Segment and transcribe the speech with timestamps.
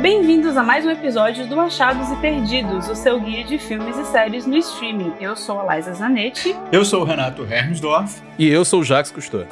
[0.00, 4.04] Bem-vindos a mais um episódio do Achados e Perdidos, o seu guia de filmes e
[4.06, 5.12] séries no streaming.
[5.20, 6.56] Eu sou a Liza Zanetti.
[6.72, 8.22] Eu sou o Renato Hermsdorf.
[8.38, 9.44] E eu sou o Jacques Cousteau.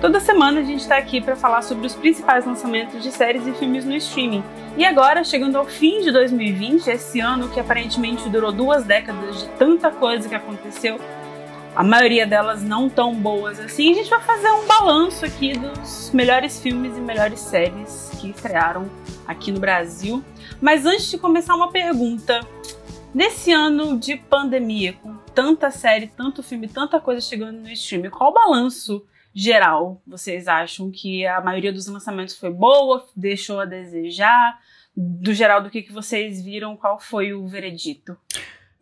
[0.00, 3.52] Toda semana a gente está aqui para falar sobre os principais lançamentos de séries e
[3.54, 4.44] filmes no streaming.
[4.76, 9.48] E agora, chegando ao fim de 2020, esse ano que aparentemente durou duas décadas de
[9.58, 11.00] tanta coisa que aconteceu,
[11.74, 16.12] a maioria delas não tão boas assim, a gente vai fazer um balanço aqui dos
[16.12, 18.90] melhores filmes e melhores séries que estrearam
[19.26, 20.24] aqui no Brasil.
[20.60, 22.40] Mas antes de começar, uma pergunta.
[23.14, 28.30] Nesse ano de pandemia, com tanta série, tanto filme, tanta coisa chegando no streaming, qual
[28.30, 34.58] o balanço geral vocês acham que a maioria dos lançamentos foi boa, deixou a desejar?
[34.96, 38.16] Do geral, do que, que vocês viram, qual foi o veredito?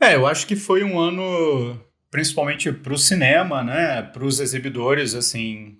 [0.00, 1.80] É, eu acho que foi um ano,
[2.10, 5.76] principalmente para o cinema, né, para os exibidores, assim,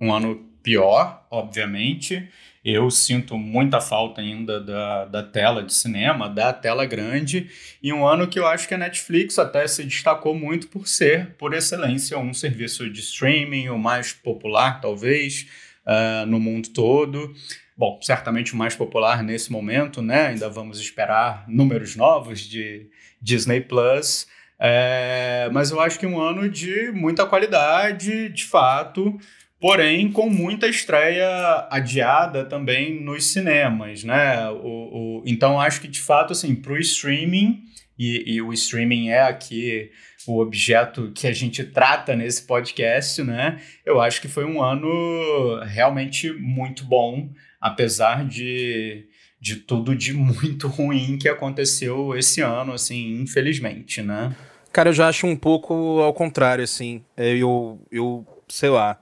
[0.00, 2.28] um ano pior, obviamente.
[2.64, 7.50] Eu sinto muita falta ainda da, da tela de cinema, da tela grande,
[7.82, 11.34] e um ano que eu acho que a Netflix até se destacou muito por ser,
[11.36, 15.46] por excelência, um serviço de streaming, o mais popular, talvez,
[15.86, 17.34] uh, no mundo todo.
[17.76, 20.28] Bom, certamente o mais popular nesse momento, né?
[20.28, 22.86] Ainda vamos esperar números novos de
[23.20, 24.26] Disney Plus.
[24.58, 29.18] É, mas eu acho que um ano de muita qualidade, de fato
[29.64, 34.50] porém com muita estreia adiada também nos cinemas, né?
[34.50, 37.62] O, o então acho que de fato assim para o streaming
[37.98, 39.90] e, e, o streaming é aqui
[40.26, 43.58] o objeto que a gente trata nesse podcast, né?
[43.86, 49.06] Eu acho que foi um ano realmente muito bom, apesar de
[49.40, 54.36] de tudo de muito ruim que aconteceu esse ano, assim, infelizmente, né?
[54.70, 57.02] Cara, eu já acho um pouco ao contrário, assim.
[57.16, 58.98] É, eu, eu sei lá.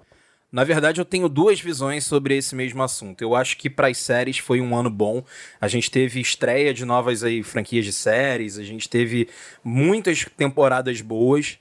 [0.52, 3.22] Na verdade, eu tenho duas visões sobre esse mesmo assunto.
[3.22, 5.24] Eu acho que para as séries foi um ano bom.
[5.58, 9.30] A gente teve estreia de novas aí, franquias de séries, a gente teve
[9.64, 11.58] muitas temporadas boas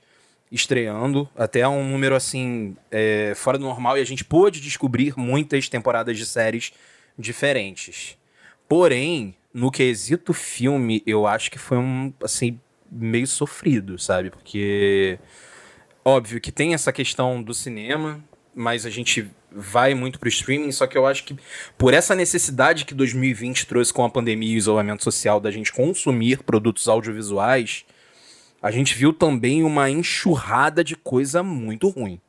[0.50, 5.66] estreando, até um número assim é, fora do normal, e a gente pôde descobrir muitas
[5.70, 6.74] temporadas de séries
[7.18, 8.18] diferentes.
[8.68, 12.60] Porém, no quesito filme, eu acho que foi um assim
[12.90, 14.28] meio sofrido, sabe?
[14.28, 15.18] Porque
[16.04, 18.22] óbvio que tem essa questão do cinema,
[18.54, 21.36] mas a gente vai muito pro streaming, só que eu acho que
[21.76, 25.72] por essa necessidade que 2020 trouxe com a pandemia e o isolamento social da gente
[25.72, 27.84] consumir produtos audiovisuais,
[28.62, 32.20] a gente viu também uma enxurrada de coisa muito ruim.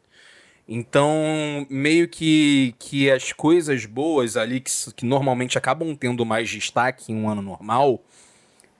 [0.67, 7.11] Então, meio que, que as coisas boas ali, que, que normalmente acabam tendo mais destaque
[7.11, 8.01] em um ano normal,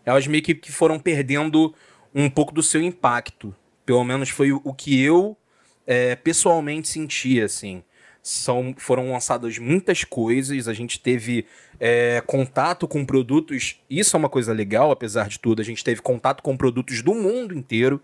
[0.06, 1.74] elas meio que, que foram perdendo
[2.16, 3.54] um pouco do seu impacto.
[3.86, 5.38] Pelo menos foi o, o que eu
[5.86, 7.84] é, pessoalmente senti, assim.
[8.22, 11.46] São, foram lançadas muitas coisas, a gente teve
[11.78, 16.02] é, contato com produtos, isso é uma coisa legal, apesar de tudo, a gente teve
[16.02, 18.02] contato com produtos do mundo inteiro,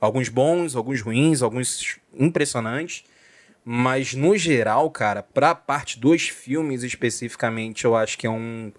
[0.00, 3.04] alguns bons, alguns ruins, alguns impressionantes,
[3.64, 8.72] mas no geral, cara, pra parte dos filmes especificamente, eu acho que é um,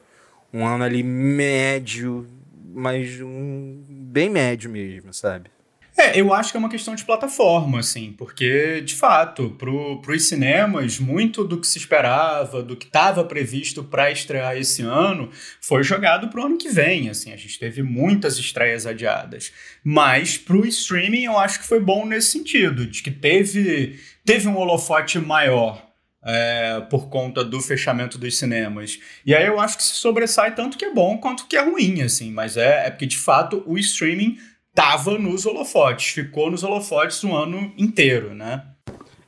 [0.53, 2.27] um ano ali médio,
[2.73, 5.49] mas um, bem médio mesmo, sabe?
[5.95, 10.27] É, eu acho que é uma questão de plataforma, assim, porque, de fato, para os
[10.27, 15.29] cinemas, muito do que se esperava, do que estava previsto para estrear esse ano,
[15.61, 19.53] foi jogado para o ano que vem, assim, a gente teve muitas estreias adiadas.
[19.83, 24.47] Mas para o streaming, eu acho que foi bom nesse sentido, de que teve, teve
[24.47, 25.93] um holofote maior,
[26.25, 28.97] é, por conta do fechamento dos cinemas.
[29.25, 32.01] E aí eu acho que se sobressai tanto que é bom quanto que é ruim,
[32.01, 34.37] assim, mas é, é porque de fato o streaming
[34.73, 38.63] tava nos holofotes, ficou nos holofotes o ano inteiro, né?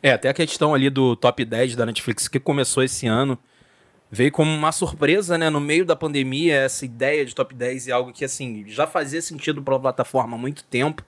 [0.01, 3.37] É, até a questão ali do top 10 da Netflix que começou esse ano
[4.11, 5.49] veio como uma surpresa, né?
[5.49, 9.21] No meio da pandemia, essa ideia de top 10 é algo que, assim, já fazia
[9.21, 11.03] sentido para a plataforma há muito tempo.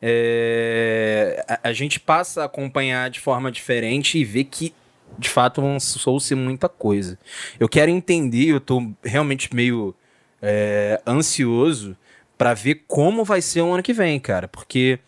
[0.00, 1.44] É...
[1.48, 4.72] A, a, gente passa a acompanhar de forma diferente e ver que,
[5.18, 7.18] de fato, lançou-se muita coisa.
[7.60, 9.94] Eu quero entender, eu tô realmente meio
[10.40, 11.96] é, ansioso
[12.36, 14.98] para ver como vai ser o ano que vem, cara, porque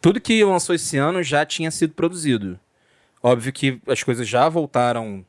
[0.00, 2.58] tudo que lançou esse ano já tinha sido produzido.
[3.22, 5.24] Óbvio que as coisas já voltaram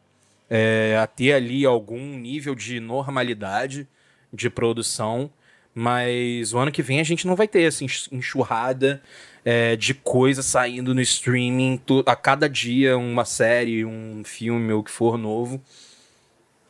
[0.49, 3.87] é, a ter ali algum nível de normalidade
[4.31, 5.29] de produção,
[5.73, 9.01] mas o ano que vem a gente não vai ter essa enxurrada
[9.43, 14.83] é, de coisa saindo no streaming a cada dia uma série, um filme ou o
[14.83, 15.61] que for novo.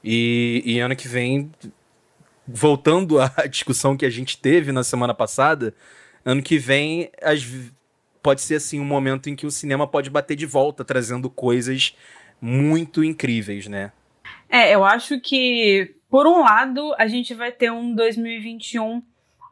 [0.03, 1.51] E, e ano que vem
[2.53, 5.73] voltando à discussão que a gente teve na semana passada,
[6.23, 7.45] ano que vem as,
[8.21, 11.95] pode ser assim um momento em que o cinema pode bater de volta, trazendo coisas
[12.39, 13.91] muito incríveis, né?
[14.49, 19.01] É, eu acho que por um lado, a gente vai ter um 2021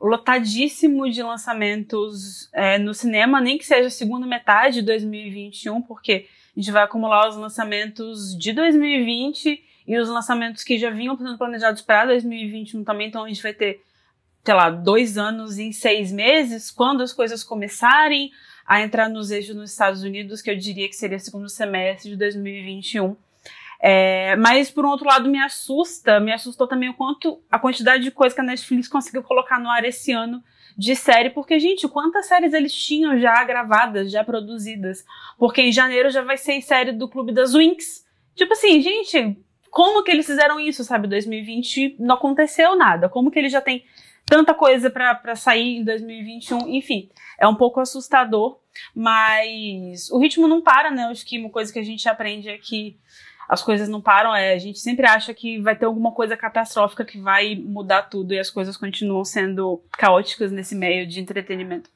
[0.02, 6.28] lotadíssimo de lançamentos é, no cinema, nem que seja a segunda metade de 2021, porque
[6.54, 11.36] a gente vai acumular os lançamentos de 2020 e os lançamentos que já vinham sendo
[11.36, 13.84] planejados para 2021 também, então a gente vai ter,
[14.46, 18.30] sei lá, dois anos em seis meses, quando as coisas começarem
[18.68, 22.18] a entrar nos eixos nos Estados Unidos, que eu diria que seria segundo semestre de
[22.18, 23.18] 2021.
[23.82, 28.04] É, mas, por um outro lado, me assusta, me assustou também o quanto a quantidade
[28.04, 30.44] de coisa que a Netflix conseguiu colocar no ar esse ano
[30.78, 35.04] de série, porque, gente, quantas séries eles tinham já gravadas, já produzidas?
[35.36, 38.06] Porque em janeiro já vai ser série do Clube das Winx.
[38.36, 39.36] Tipo assim, gente,
[39.70, 41.08] como que eles fizeram isso, sabe?
[41.08, 43.10] 2020 não aconteceu nada.
[43.10, 43.86] Como que eles já têm
[44.26, 46.68] tanta coisa para sair em 2021?
[46.70, 48.60] Enfim, é um pouco assustador,
[48.96, 51.04] mas o ritmo não para, né?
[51.06, 52.98] Acho que uma coisa que a gente aprende é que
[53.50, 57.04] as coisas não param, é, a gente sempre acha que vai ter alguma coisa catastrófica
[57.04, 61.90] que vai mudar tudo e as coisas continuam sendo caóticas nesse meio de entretenimento.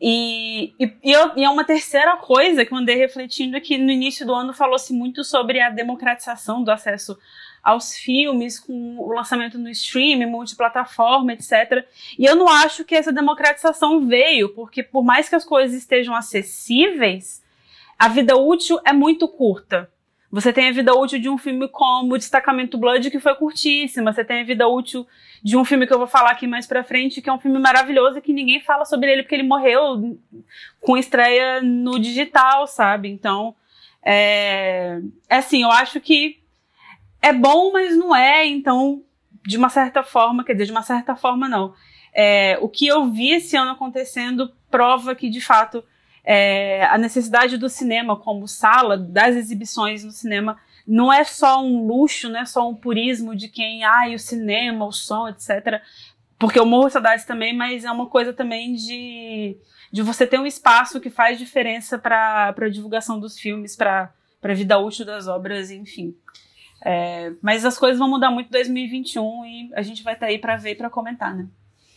[0.00, 3.90] E, e, e, eu, e é uma terceira coisa que eu andei refletindo aqui no
[3.90, 7.16] início do ano falou-se muito sobre a democratização do acesso
[7.62, 11.86] aos filmes, com o lançamento no streaming, multiplataforma, etc.
[12.18, 16.14] E eu não acho que essa democratização veio, porque por mais que as coisas estejam
[16.14, 17.42] acessíveis,
[17.98, 19.90] a vida útil é muito curta.
[20.34, 24.12] Você tem a vida útil de um filme como Destacamento Blood, que foi curtíssima.
[24.12, 25.06] Você tem a vida útil
[25.40, 27.56] de um filme que eu vou falar aqui mais pra frente, que é um filme
[27.60, 30.18] maravilhoso e que ninguém fala sobre ele porque ele morreu
[30.80, 33.08] com estreia no digital, sabe?
[33.08, 33.54] Então,
[34.04, 34.98] é,
[35.28, 36.40] é assim, eu acho que
[37.22, 38.44] é bom, mas não é.
[38.44, 39.04] Então,
[39.46, 41.74] de uma certa forma, quer dizer, de uma certa forma não.
[42.12, 45.84] É, o que eu vi esse ano acontecendo prova que, de fato,
[46.24, 51.86] é, a necessidade do cinema como sala, das exibições no cinema, não é só um
[51.86, 55.82] luxo, não é só um purismo de quem, ai, ah, o cinema, o som, etc.
[56.38, 59.56] Porque eu morro de saudades também, mas é uma coisa também de,
[59.92, 64.12] de você ter um espaço que faz diferença para a divulgação dos filmes, para
[64.42, 66.14] a vida útil das obras, enfim.
[66.84, 70.32] É, mas as coisas vão mudar muito em 2021 e a gente vai estar tá
[70.32, 71.46] aí para ver e para comentar, né?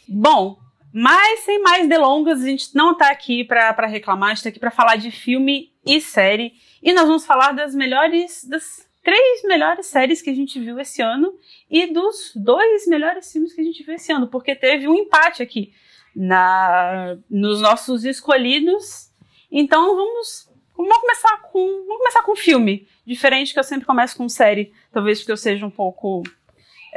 [0.08, 0.58] Bom,
[0.94, 4.60] mas, sem mais delongas, a gente não está aqui para reclamar, a gente está aqui
[4.60, 6.54] para falar de filme e série.
[6.82, 11.02] E nós vamos falar das melhores, das três melhores séries que a gente viu esse
[11.02, 11.34] ano
[11.70, 15.42] e dos dois melhores filmes que a gente viu esse ano, porque teve um empate
[15.42, 15.74] aqui
[16.16, 19.10] na, nos nossos escolhidos.
[19.52, 24.28] Então vamos, vamos começar com vamos começar com filme, diferente que eu sempre começo com
[24.28, 26.24] série, talvez porque eu seja um pouco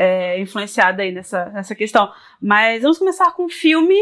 [0.00, 2.10] é, influenciada aí nessa, nessa questão.
[2.40, 3.94] Mas vamos começar com o filme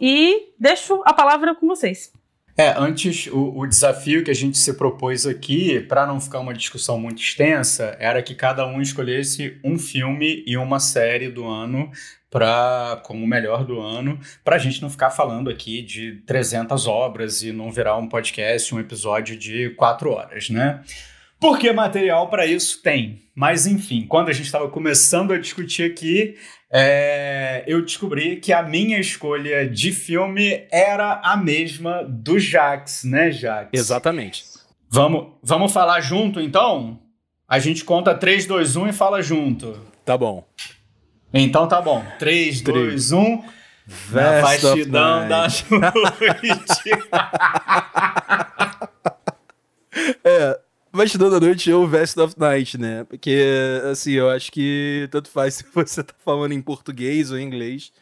[0.00, 2.12] e deixo a palavra com vocês.
[2.56, 6.52] É, antes, o, o desafio que a gente se propôs aqui, para não ficar uma
[6.52, 11.90] discussão muito extensa, era que cada um escolhesse um filme e uma série do ano
[12.28, 16.88] para como o melhor do ano, para a gente não ficar falando aqui de 300
[16.88, 20.82] obras e não virar um podcast, um episódio de quatro horas, né?
[21.44, 23.20] Porque material para isso tem.
[23.34, 26.38] Mas enfim, quando a gente estava começando a discutir aqui,
[26.72, 33.30] é, eu descobri que a minha escolha de filme era a mesma do Jax, né,
[33.30, 33.68] Jax?
[33.74, 34.42] Exatamente.
[34.88, 36.98] Vamos, vamos falar junto então?
[37.46, 39.78] A gente conta 3, 2, 1 e fala junto.
[40.02, 40.48] Tá bom.
[41.30, 42.02] Então tá bom.
[42.18, 43.44] 3, 2, 1.
[44.12, 45.46] Na vastidão da
[45.92, 46.90] noite.
[50.24, 50.63] é,
[50.94, 53.02] Bastidão da Noite ou Vest of Night, né?
[53.02, 53.42] Porque,
[53.90, 57.92] assim, eu acho que tanto faz se você tá falando em português ou em inglês.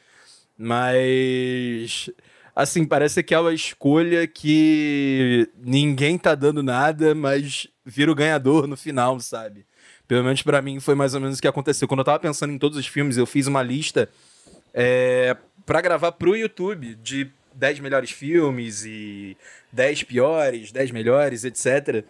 [0.59, 2.11] Mas,
[2.55, 9.19] assim, parece aquela escolha que ninguém tá dando nada, mas vira o ganhador no final,
[9.21, 9.65] sabe?
[10.07, 11.89] Pelo menos para mim foi mais ou menos o que aconteceu.
[11.89, 14.07] Quando eu tava pensando em todos os filmes, eu fiz uma lista
[14.75, 15.35] é,
[15.65, 19.35] para gravar pro YouTube de 10 melhores filmes e
[19.73, 22.05] 10 piores, 10 melhores, etc.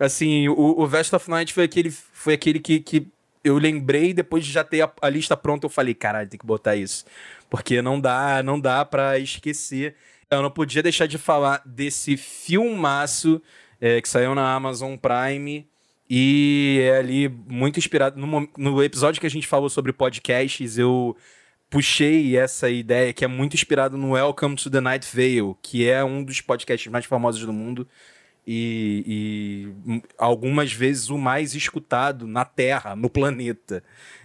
[0.00, 3.06] Assim, o, o Vest of Night foi aquele, foi aquele que, que
[3.44, 6.46] eu lembrei depois de já ter a, a, lista pronta, eu falei, caralho, tem que
[6.46, 7.04] botar isso.
[7.50, 9.94] Porque não dá, não dá para esquecer.
[10.30, 13.42] Eu não podia deixar de falar desse filmaço
[13.78, 15.68] é, que saiu na Amazon Prime
[16.08, 18.18] e é ali muito inspirado.
[18.18, 21.14] No, no episódio que a gente falou sobre podcasts, eu
[21.68, 26.02] puxei essa ideia que é muito inspirado no Welcome to the Night Vale, que é
[26.02, 27.86] um dos podcasts mais famosos do mundo
[28.52, 33.80] e, e, algumas vezes o mais escutado na Terra, no planeta,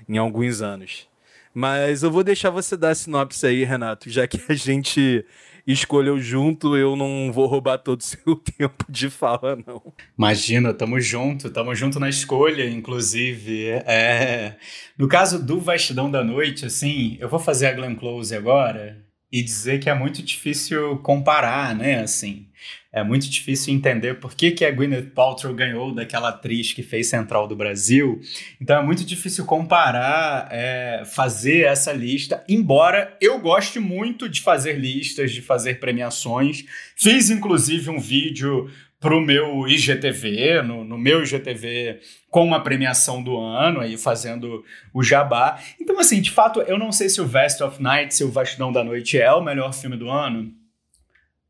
[0.09, 1.07] em alguns anos.
[1.53, 5.23] Mas eu vou deixar você dar a sinopse aí, Renato, já que a gente
[5.67, 9.93] escolheu junto, eu não vou roubar todo o seu tempo de fala, não.
[10.17, 13.69] Imagina, tamo junto, tamo junto na escolha, inclusive.
[13.85, 14.57] É...
[14.97, 19.43] No caso do Vastidão da Noite, assim, eu vou fazer a Glenn Close agora e
[19.43, 22.47] dizer que é muito difícil comparar, né, assim.
[22.95, 27.09] É muito difícil entender por que, que a Gwyneth Paltrow ganhou daquela atriz que fez
[27.09, 28.21] Central do Brasil.
[28.61, 34.79] Então é muito difícil comparar, é, fazer essa lista, embora eu goste muito de fazer
[34.79, 36.63] listas, de fazer premiações.
[36.95, 41.99] Fiz inclusive um vídeo para o meu IGTV, no, no, meu IGTV,
[42.29, 45.59] com uma premiação do ano, aí fazendo o jabá.
[45.81, 48.71] Então, assim, de fato, eu não sei se o Vast of Night, se o Vastidão
[48.71, 50.49] da Noite é o melhor filme do ano.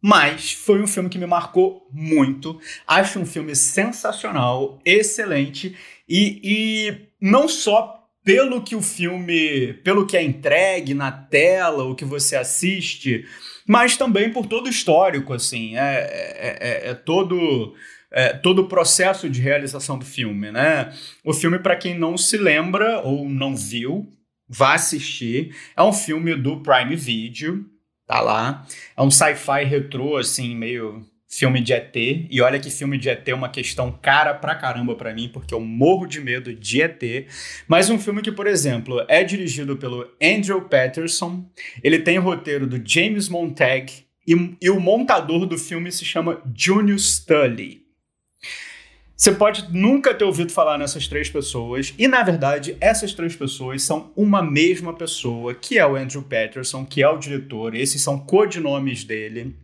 [0.07, 2.62] Mas foi um filme que me marcou muito.
[2.88, 5.75] Acho um filme sensacional, excelente.
[6.07, 11.95] E, e não só pelo que o filme, pelo que é entregue na tela, o
[11.95, 13.25] que você assiste,
[13.67, 15.75] mas também por todo o histórico, assim.
[15.75, 17.74] É, é, é, é todo.
[18.12, 20.93] É, todo o processo de realização do filme, né?
[21.24, 24.07] O filme, para quem não se lembra ou não viu,
[24.47, 25.55] vá assistir.
[25.75, 27.65] É um filme do Prime Video,
[28.07, 28.65] tá lá.
[28.95, 31.95] É um sci-fi retrô, assim, meio filme de ET.
[31.95, 35.53] E olha que filme de ET é uma questão cara pra caramba pra mim, porque
[35.53, 37.27] eu morro de medo de ET.
[37.67, 41.45] Mas um filme que, por exemplo, é dirigido pelo Andrew Patterson.
[41.83, 44.05] Ele tem o roteiro do James Montag.
[44.27, 47.85] E, e o montador do filme se chama Junior Stully.
[49.17, 53.81] Você pode nunca ter ouvido falar nessas três pessoas, e na verdade, essas três pessoas
[53.81, 58.19] são uma mesma pessoa, que é o Andrew Patterson, que é o diretor, esses são
[58.19, 59.55] codinomes dele,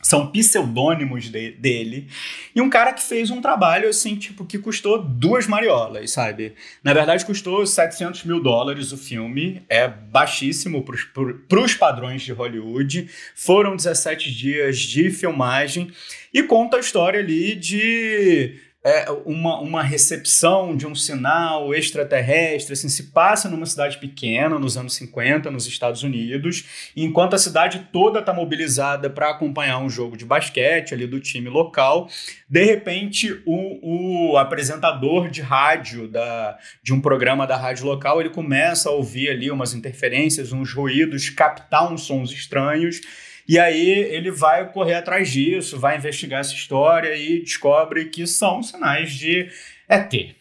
[0.00, 2.06] são pseudônimos de, dele,
[2.54, 6.54] e um cara que fez um trabalho assim, tipo, que custou duas mariolas, sabe?
[6.82, 13.10] Na verdade, custou 700 mil dólares o filme, é baixíssimo para os padrões de Hollywood,
[13.34, 15.90] foram 17 dias de filmagem,
[16.32, 22.88] e conta a história ali de é, uma, uma recepção de um sinal extraterrestre, assim,
[22.88, 28.20] se passa numa cidade pequena, nos anos 50, nos Estados Unidos, enquanto a cidade toda
[28.20, 32.08] está mobilizada para acompanhar um jogo de basquete ali do time local,
[32.48, 38.30] de repente o, o apresentador de rádio da, de um programa da rádio local, ele
[38.30, 43.00] começa a ouvir ali umas interferências, uns ruídos, captar uns sons estranhos,
[43.50, 48.62] e aí ele vai correr atrás disso, vai investigar essa história e descobre que são
[48.62, 49.50] sinais de
[49.88, 50.36] ET.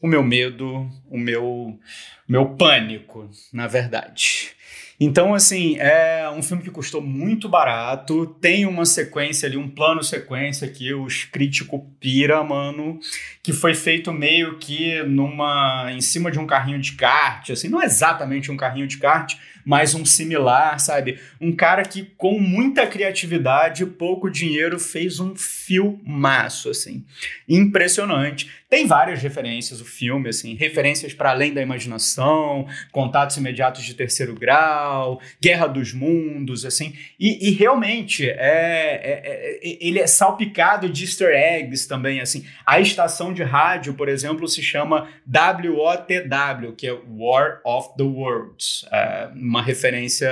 [0.00, 1.78] O meu medo, o meu,
[2.26, 4.54] meu pânico, na verdade.
[4.98, 10.02] Então, assim, é um filme que custou muito barato, tem uma sequência ali, um plano
[10.02, 12.98] sequência que os críticos pira, mano,
[13.42, 17.82] que foi feito meio que numa em cima de um carrinho de kart, assim, não
[17.82, 21.18] é exatamente um carrinho de kart, mas um similar, sabe?
[21.40, 27.04] Um cara que com muita criatividade, pouco dinheiro fez um filmaço, assim.
[27.48, 28.50] Impressionante.
[28.68, 34.34] Tem várias referências o filme, assim, referências para além da imaginação, contatos imediatos de terceiro
[34.34, 36.92] grau, Guerra dos Mundos, assim.
[37.18, 42.44] E, e realmente é, é, é, ele é salpicado de Easter eggs também, assim.
[42.66, 48.84] A estação de rádio, por exemplo, se chama WOTW, que é War of the Worlds,
[48.90, 50.30] é uma referência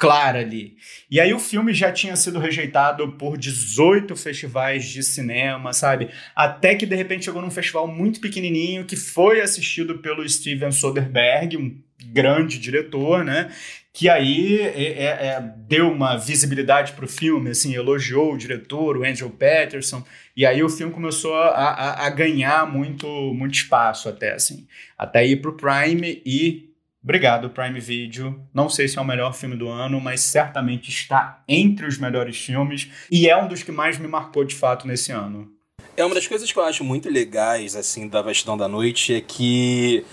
[0.00, 0.76] clara ali.
[1.10, 6.08] E aí o filme já tinha sido rejeitado por 18 festivais de cinema, sabe?
[6.34, 11.58] Até que de repente chegou num festival muito pequenininho que foi assistido pelo Steven Soderbergh,
[11.58, 13.50] um grande diretor, né?
[13.92, 18.96] Que aí é, é, é deu uma visibilidade para o filme, assim, elogiou o diretor,
[18.96, 20.02] o Andrew Patterson,
[20.34, 24.66] e aí o filme começou a, a, a ganhar muito, muito espaço até, assim,
[24.96, 26.69] até ir para o Prime e
[27.02, 28.46] Obrigado, Prime Video.
[28.52, 32.36] Não sei se é o melhor filme do ano, mas certamente está entre os melhores
[32.36, 35.50] filmes e é um dos que mais me marcou de fato nesse ano.
[35.96, 39.20] É uma das coisas que eu acho muito legais assim da Vastidão da Noite é
[39.20, 40.04] que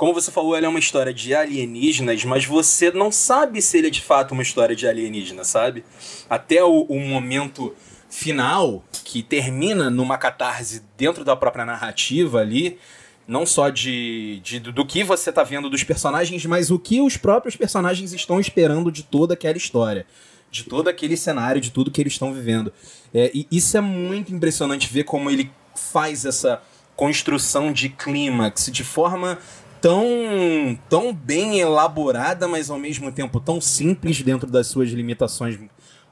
[0.00, 3.88] como você falou, ela é uma história de alienígenas, mas você não sabe se ele
[3.88, 5.84] é de fato uma história de alienígena, sabe?
[6.28, 7.76] Até o, o momento
[8.08, 12.78] final, que termina numa catarse dentro da própria narrativa ali,
[13.26, 17.16] não só de, de do que você está vendo dos personagens, mas o que os
[17.16, 20.06] próprios personagens estão esperando de toda aquela história,
[20.50, 22.72] de todo aquele cenário, de tudo que eles estão vivendo.
[23.14, 26.60] É, e isso é muito impressionante ver como ele faz essa
[26.96, 29.38] construção de clímax de forma
[29.80, 35.58] tão, tão bem elaborada, mas ao mesmo tempo tão simples dentro das suas limitações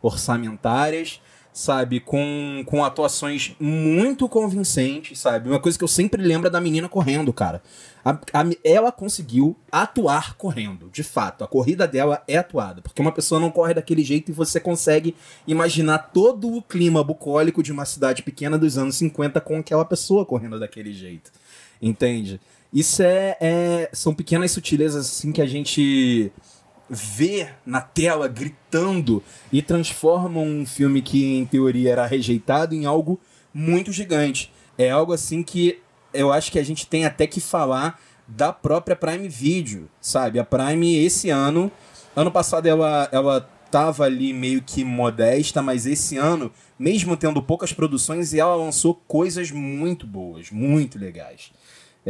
[0.00, 1.21] orçamentárias
[1.59, 1.99] sabe?
[1.99, 5.49] Com, com atuações muito convincentes, sabe?
[5.49, 7.61] Uma coisa que eu sempre lembro é da menina correndo, cara.
[8.05, 11.43] A, a, ela conseguiu atuar correndo, de fato.
[11.43, 15.17] A corrida dela é atuada, porque uma pessoa não corre daquele jeito e você consegue
[15.49, 20.25] imaginar todo o clima bucólico de uma cidade pequena dos anos 50 com aquela pessoa
[20.25, 21.33] correndo daquele jeito.
[21.83, 22.41] Entende?
[22.73, 26.31] Isso é, é são pequenas sutilezas assim que a gente
[26.88, 33.21] vê na tela gritando e transforma um filme que em teoria era rejeitado em algo
[33.52, 34.52] muito gigante.
[34.76, 35.80] É algo assim que
[36.12, 40.38] eu acho que a gente tem até que falar da própria Prime Video, sabe?
[40.38, 41.71] A Prime esse ano,
[42.14, 47.73] ano passado ela ela tava ali meio que modesta, mas esse ano, mesmo tendo poucas
[47.73, 51.52] produções, ela lançou coisas muito boas, muito legais.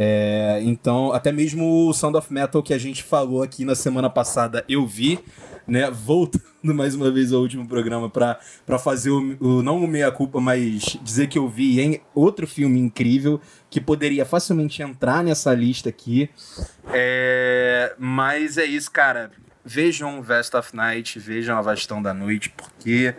[0.01, 4.09] É, então, até mesmo o Sound of Metal que a gente falou aqui na semana
[4.09, 5.19] passada, eu vi,
[5.67, 5.91] né?
[5.91, 6.41] Voltando
[6.73, 11.27] mais uma vez ao último programa para fazer o, o, não o meia-culpa, mas dizer
[11.27, 16.29] que eu vi em outro filme incrível que poderia facilmente entrar nessa lista aqui.
[16.93, 19.31] É, mas é isso, cara.
[19.65, 23.13] Vejam Vest of Night, vejam A Vastão da Noite, porque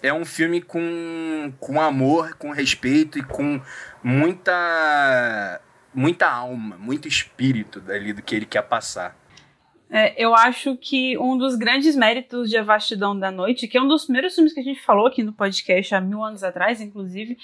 [0.00, 3.60] é um filme com, com amor, com respeito e com
[4.04, 5.60] muita
[5.96, 9.16] muita alma, muito espírito dali do que ele quer passar.
[9.88, 13.82] É, eu acho que um dos grandes méritos de A Vastidão da Noite, que é
[13.82, 16.80] um dos primeiros filmes que a gente falou aqui no podcast há mil anos atrás,
[16.80, 17.38] inclusive,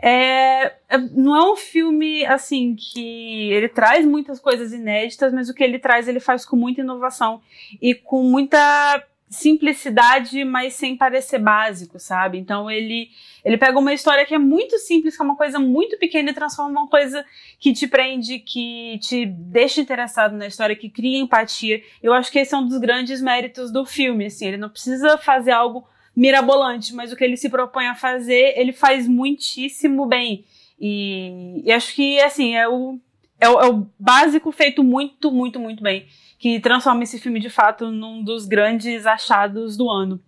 [0.00, 5.54] é, é, não é um filme assim que ele traz muitas coisas inéditas, mas o
[5.54, 7.40] que ele traz ele faz com muita inovação
[7.80, 12.38] e com muita simplicidade, mas sem parecer básico, sabe?
[12.38, 13.08] Então ele
[13.42, 16.34] ele pega uma história que é muito simples, que é uma coisa muito pequena e
[16.34, 17.24] transforma uma coisa
[17.58, 21.82] que te prende, que te deixa interessado na história, que cria empatia.
[22.00, 25.18] Eu acho que esse é um dos grandes méritos do filme, assim, ele não precisa
[25.18, 25.84] fazer algo
[26.14, 30.44] mirabolante, mas o que ele se propõe a fazer, ele faz muitíssimo bem.
[30.78, 33.00] E, e acho que, assim, é o,
[33.40, 36.06] é o, é o básico feito muito, muito, muito bem
[36.42, 40.20] que transforma esse filme de fato num dos grandes achados do ano.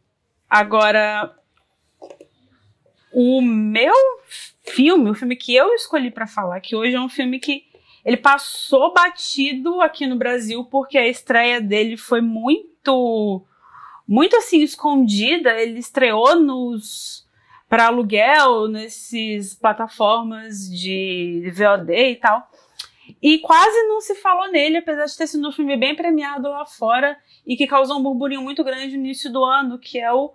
[0.49, 1.37] Agora,
[3.12, 3.92] o meu
[4.62, 7.64] filme, o filme que eu escolhi para falar, que hoje é um filme que
[8.04, 13.44] ele passou batido aqui no Brasil porque a estreia dele foi muito
[14.07, 17.27] muito assim escondida, ele estreou nos
[17.68, 22.48] para aluguel nesses plataformas de VOD e tal.
[23.23, 26.64] E quase não se falou nele, apesar de ter sido um filme bem premiado lá
[26.64, 30.33] fora e que causou um burburinho muito grande no início do ano, que é o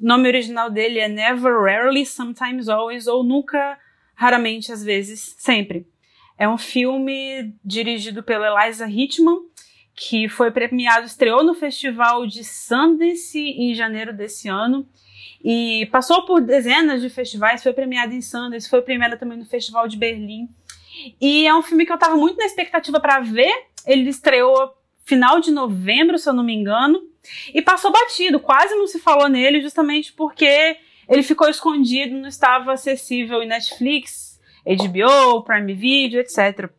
[0.00, 3.78] nome original dele é Never, Rarely, Sometimes, Always, ou Nunca,
[4.14, 5.86] Raramente, Às vezes, Sempre.
[6.36, 9.40] É um filme dirigido pela Eliza Hitman,
[9.94, 14.88] que foi premiado, estreou no Festival de Sundance em janeiro desse ano
[15.42, 19.88] e passou por dezenas de festivais, foi premiado em Sundance, foi premiada também no Festival
[19.88, 20.48] de Berlim.
[21.20, 23.52] E é um filme que eu tava muito na expectativa para ver.
[23.86, 24.72] Ele estreou
[25.04, 27.02] final de novembro, se eu não me engano,
[27.54, 30.76] e passou batido, quase não se falou nele, justamente porque
[31.08, 36.70] ele ficou escondido, não estava acessível em Netflix, HBO, Prime Video, etc.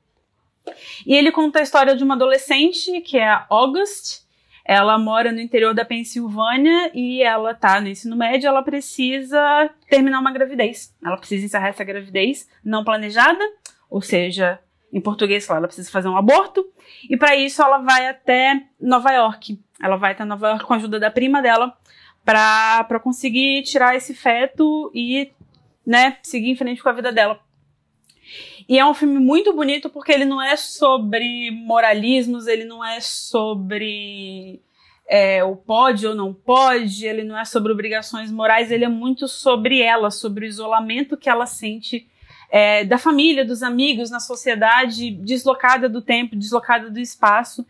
[1.05, 4.21] E ele conta a história de uma adolescente, que é a August.
[4.63, 10.19] Ela mora no interior da Pensilvânia e ela tá no ensino médio, ela precisa terminar
[10.19, 10.95] uma gravidez.
[11.03, 13.43] Ela precisa encerrar essa gravidez não planejada
[13.89, 14.59] ou seja,
[14.91, 16.65] em português, ela precisa fazer um aborto,
[17.09, 19.59] e para isso ela vai até Nova York.
[19.81, 21.77] Ela vai até Nova York com a ajuda da prima dela
[22.25, 25.31] para conseguir tirar esse feto e
[25.85, 27.39] né, seguir em frente com a vida dela.
[28.67, 32.99] E é um filme muito bonito porque ele não é sobre moralismos, ele não é
[32.99, 34.61] sobre
[35.07, 39.27] é, o pode ou não pode, ele não é sobre obrigações morais, ele é muito
[39.27, 42.07] sobre ela, sobre o isolamento que ela sente
[42.49, 47.65] é, da família, dos amigos, na sociedade, deslocada do tempo, deslocada do espaço,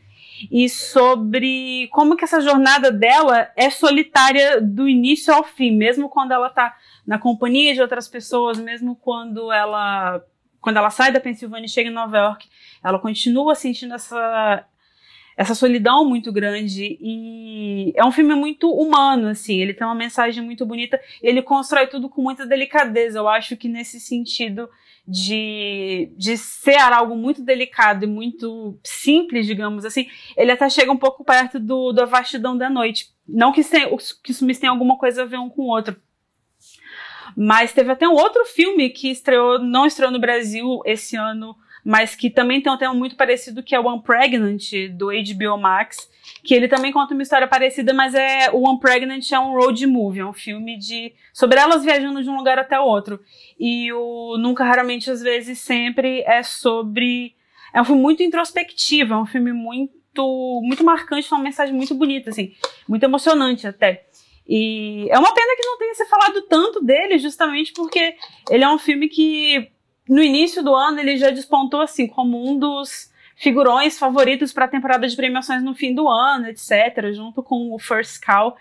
[0.49, 6.31] e sobre como que essa jornada dela é solitária do início ao fim, mesmo quando
[6.31, 10.23] ela está na companhia de outras pessoas, mesmo quando ela
[10.61, 12.49] quando ela sai da Pensilvânia e chega em Nova York,
[12.83, 14.65] ela continua sentindo essa
[15.39, 20.43] essa solidão muito grande e é um filme muito humano, assim, ele tem uma mensagem
[20.43, 24.69] muito bonita, ele constrói tudo com muita delicadeza, eu acho que nesse sentido
[25.07, 30.97] de, de ser algo muito delicado e muito simples, digamos assim, ele até chega um
[30.97, 33.79] pouco perto do, do A Vastidão da Noite, não que, se,
[34.21, 35.95] que os filmes tenham alguma coisa a ver um com o outro,
[37.33, 41.55] mas teve até um outro filme que estreou, não estreou no Brasil esse ano,
[41.89, 46.07] mas que também tem um tema muito parecido que é One Pregnant, do HBO Max,
[46.43, 49.87] que ele também conta uma história parecida, mas é o One Pregnant é um road
[49.87, 53.19] movie, é um filme de sobre elas viajando de um lugar até outro.
[53.59, 57.33] E o Nunca Raramente às vezes sempre é sobre
[57.73, 62.29] é um filme muito introspectivo, é um filme muito muito marcante, uma mensagem muito bonita
[62.29, 62.53] assim,
[62.87, 64.05] muito emocionante até.
[64.47, 68.13] E é uma pena que não tenha se falado tanto dele, justamente porque
[68.51, 69.71] ele é um filme que
[70.09, 74.67] no início do ano ele já despontou assim como um dos figurões favoritos para a
[74.67, 78.57] temporada de premiações no fim do ano, etc., junto com o First Cow.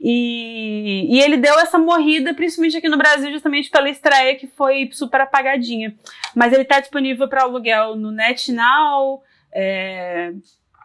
[0.00, 4.90] E, e, ele deu essa morrida, principalmente aqui no Brasil, justamente pela estreia que foi
[4.92, 5.96] super apagadinha.
[6.34, 10.34] Mas ele está disponível para aluguel no NetNow, é,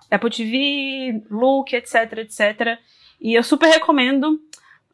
[0.09, 2.79] Apple TV, Look, etc, etc.
[3.19, 4.39] E eu super recomendo.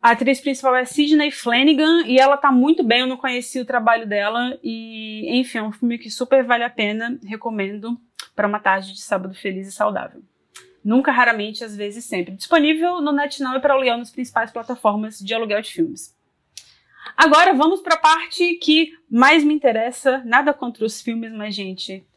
[0.01, 3.65] A atriz principal é Sidney Flanagan e ela tá muito bem, eu não conheci o
[3.65, 4.57] trabalho dela.
[4.63, 7.99] E, enfim, é um filme que super vale a pena, recomendo
[8.33, 10.21] para uma tarde de sábado feliz e saudável.
[10.83, 12.33] Nunca, raramente, às vezes sempre.
[12.33, 16.17] Disponível no NetNow e para aluguel nas principais plataformas de aluguel de filmes.
[17.17, 20.23] Agora vamos para a parte que mais me interessa.
[20.25, 22.07] Nada contra os filmes, mas, gente,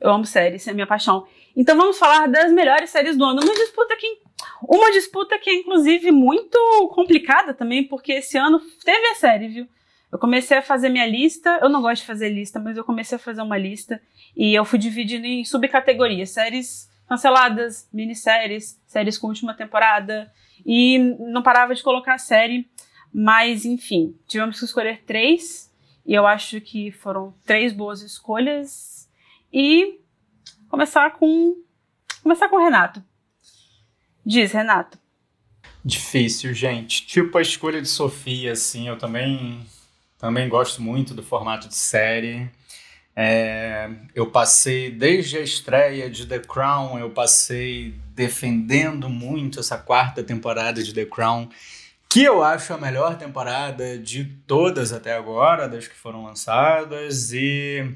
[0.00, 1.24] eu amo séries, é minha paixão.
[1.56, 3.42] Então vamos falar das melhores séries do ano.
[3.42, 4.18] Uma disputa que,
[4.62, 6.58] uma disputa que é, inclusive, muito
[6.94, 9.68] complicada também, porque esse ano teve a série, viu?
[10.12, 11.58] Eu comecei a fazer minha lista.
[11.62, 14.00] Eu não gosto de fazer lista, mas eu comecei a fazer uma lista
[14.36, 20.32] e eu fui dividindo em subcategorias: séries canceladas, minisséries, séries com última temporada.
[20.64, 22.68] E não parava de colocar série,
[23.12, 25.70] mas enfim, tivemos que escolher três.
[26.04, 29.08] E eu acho que foram três boas escolhas.
[29.52, 29.99] E
[30.70, 31.56] começar com.
[32.22, 33.02] Começar com o Renato.
[34.24, 34.98] Diz, Renato.
[35.84, 37.06] Difícil, gente.
[37.06, 39.66] Tipo a escolha de Sofia, assim, eu também
[40.18, 42.50] também gosto muito do formato de série.
[43.16, 50.22] É, eu passei desde a estreia de The Crown, eu passei defendendo muito essa quarta
[50.22, 51.48] temporada de The Crown,
[52.08, 57.32] que eu acho a melhor temporada de todas até agora, das que foram lançadas.
[57.32, 57.94] E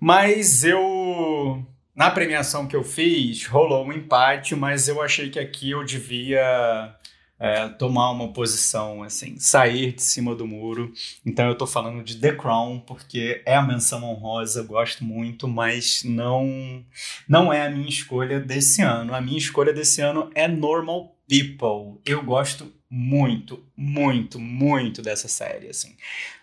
[0.00, 5.70] mas eu na premiação que eu fiz rolou um empate, mas eu achei que aqui
[5.70, 6.96] eu devia
[7.42, 10.92] é, tomar uma posição, assim, sair de cima do muro.
[11.26, 16.04] Então eu tô falando de The Crown, porque é a menção honrosa, gosto muito, mas
[16.04, 16.84] não,
[17.28, 19.12] não é a minha escolha desse ano.
[19.12, 21.98] A minha escolha desse ano é Normal People.
[22.04, 25.96] Eu gosto muito, muito, muito dessa série, assim.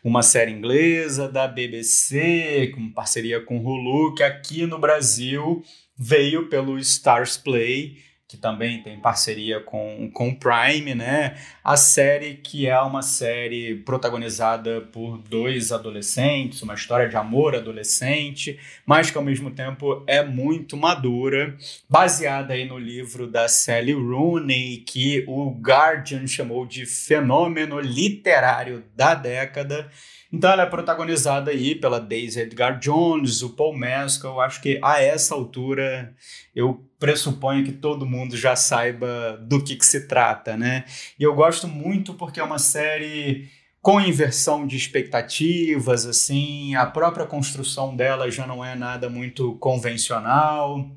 [0.04, 5.62] Uma série inglesa da BBC, com parceria com Hulu, que aqui no Brasil
[5.95, 7.99] veio pelo Stars Play
[8.30, 11.36] que também tem parceria com, com o Prime, né?
[11.63, 18.60] A série que é uma série protagonizada por dois adolescentes, uma história de amor adolescente,
[18.86, 21.58] mas que ao mesmo tempo é muito madura,
[21.89, 29.15] baseada aí no livro da Sally Rooney, que o Guardian chamou de fenômeno literário da
[29.15, 29.89] década.
[30.32, 34.39] Então ela é protagonizada aí pela Daisy Edgar Jones, o Paul Mescal.
[34.39, 36.13] Acho que a essa altura
[36.56, 40.86] eu pressuponho que todo mundo já saiba do que, que se trata, né?
[41.20, 43.50] E eu gosto muito porque é uma série
[43.82, 50.92] com inversão de expectativas, assim, a própria construção dela já não é nada muito convencional.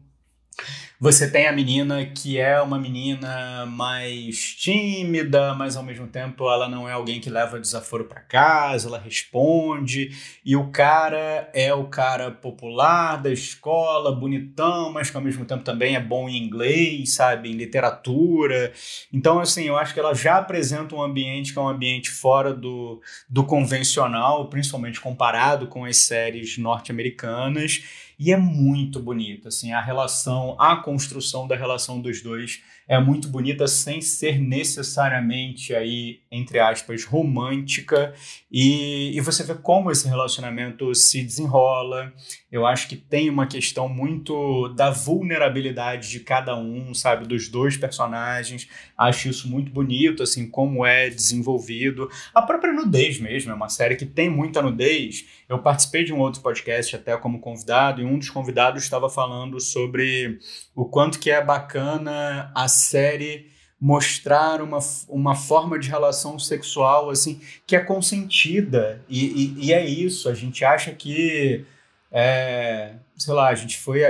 [1.02, 6.68] Você tem a menina que é uma menina mais tímida, mas ao mesmo tempo ela
[6.68, 10.12] não é alguém que leva desaforo para casa, ela responde.
[10.44, 15.64] E o cara é o cara popular da escola, bonitão, mas que ao mesmo tempo
[15.64, 18.72] também é bom em inglês, sabe, em literatura.
[19.12, 22.54] Então, assim, eu acho que ela já apresenta um ambiente que é um ambiente fora
[22.54, 27.82] do, do convencional, principalmente comparado com as séries norte-americanas
[28.24, 33.26] e é muito bonito, assim, a relação, a construção da relação dos dois é muito
[33.26, 38.12] bonita sem ser necessariamente aí, entre aspas, romântica.
[38.50, 42.12] E, e você vê como esse relacionamento se desenrola.
[42.50, 47.26] Eu acho que tem uma questão muito da vulnerabilidade de cada um, sabe?
[47.26, 48.68] Dos dois personagens.
[48.94, 52.10] Acho isso muito bonito, assim, como é desenvolvido.
[52.34, 55.24] A própria nudez mesmo, é uma série que tem muita nudez.
[55.48, 59.58] Eu participei de um outro podcast até como convidado, e um dos convidados estava falando
[59.60, 60.38] sobre
[60.74, 67.40] o quanto que é bacana a série mostrar uma, uma forma de relação sexual assim
[67.66, 69.02] que é consentida.
[69.08, 71.64] E, e, e, é isso a gente acha que
[72.10, 74.00] é, sei lá, a gente foi,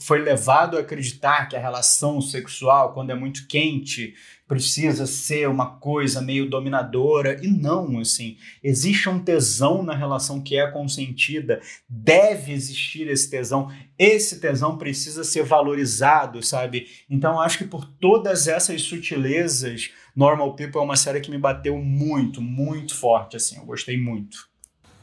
[0.00, 4.14] foi levado a acreditar que a relação sexual, quando é muito quente,
[4.50, 7.38] precisa ser uma coisa meio dominadora.
[7.40, 13.70] E não, assim, existe um tesão na relação que é consentida, deve existir esse tesão,
[13.96, 16.88] esse tesão precisa ser valorizado, sabe?
[17.08, 21.78] Então acho que por todas essas sutilezas, Normal People é uma série que me bateu
[21.78, 24.49] muito, muito forte, assim, eu gostei muito.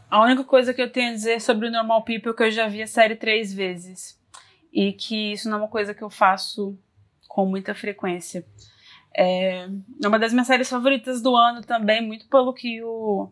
[0.09, 2.51] A única coisa que eu tenho a dizer sobre o Normal People é que eu
[2.51, 4.17] já vi a série três vezes.
[4.71, 6.77] E que isso não é uma coisa que eu faço
[7.27, 8.45] com muita frequência.
[9.13, 9.67] É,
[10.03, 13.31] é uma das minhas séries favoritas do ano também, muito pelo que o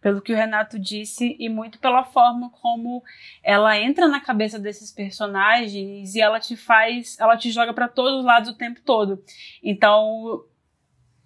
[0.00, 3.02] pelo que o Renato disse e muito pela forma como
[3.42, 8.20] ela entra na cabeça desses personagens e ela te faz, ela te joga para todos
[8.20, 9.22] os lados o tempo todo.
[9.62, 10.44] Então,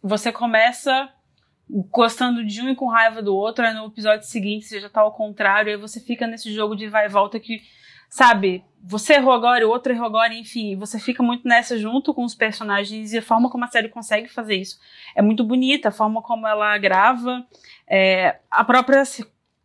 [0.02, 1.12] você começa
[1.90, 5.00] gostando de um e com raiva do outro, aí no episódio seguinte você já tá
[5.00, 7.62] ao contrário, aí você fica nesse jogo de vai e volta que,
[8.08, 12.24] sabe, você errou agora, o outro errou agora, enfim, você fica muito nessa junto com
[12.24, 14.78] os personagens e a forma como a série consegue fazer isso
[15.14, 17.46] é muito bonita, a forma como ela grava,
[17.86, 19.04] é, a própria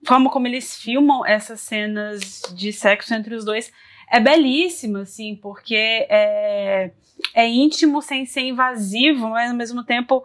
[0.06, 3.72] forma como eles filmam essas cenas de sexo entre os dois
[4.12, 6.91] é belíssima, assim, porque é,
[7.34, 10.24] é íntimo sem ser invasivo, mas ao mesmo tempo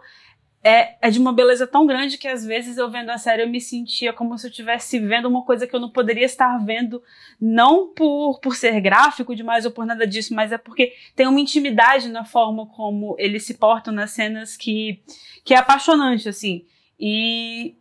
[0.63, 3.49] é, é de uma beleza tão grande que às vezes eu vendo a série eu
[3.49, 7.01] me sentia como se eu estivesse vendo uma coisa que eu não poderia estar vendo,
[7.39, 11.39] não por, por ser gráfico demais ou por nada disso, mas é porque tem uma
[11.39, 15.01] intimidade na forma como eles se portam nas cenas que,
[15.43, 16.63] que é apaixonante, assim.
[16.99, 17.75] E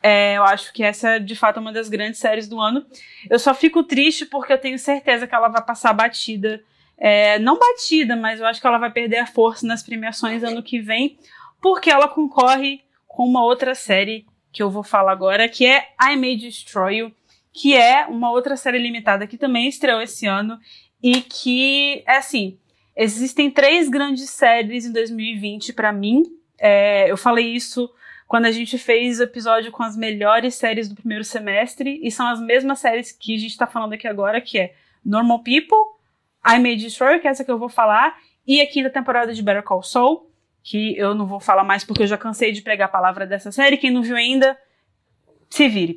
[0.00, 2.86] é, eu acho que essa é de fato uma das grandes séries do ano.
[3.28, 6.62] Eu só fico triste porque eu tenho certeza que ela vai passar batida.
[6.96, 10.62] É, não batida, mas eu acho que ela vai perder a força nas premiações ano
[10.62, 11.18] que vem
[11.66, 16.14] porque ela concorre com uma outra série que eu vou falar agora, que é I
[16.14, 17.12] May Destroy You,
[17.52, 20.60] que é uma outra série limitada que também estreou esse ano
[21.02, 22.56] e que, é assim,
[22.94, 26.22] existem três grandes séries em 2020 para mim.
[26.56, 27.92] É, eu falei isso
[28.28, 32.28] quando a gente fez o episódio com as melhores séries do primeiro semestre, e são
[32.28, 34.74] as mesmas séries que a gente está falando aqui agora, que é
[35.04, 35.96] Normal People,
[36.46, 39.42] I May Destroy, que é essa que eu vou falar, e a quinta temporada de
[39.42, 40.30] Better Call Saul
[40.66, 43.52] que eu não vou falar mais porque eu já cansei de pregar a palavra dessa
[43.52, 43.76] série.
[43.76, 44.58] Quem não viu ainda,
[45.48, 45.94] se vire.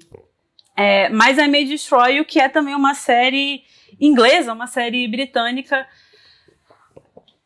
[0.77, 3.63] É, mas I May Destroy You, que é também uma série
[3.99, 5.87] inglesa, uma série britânica.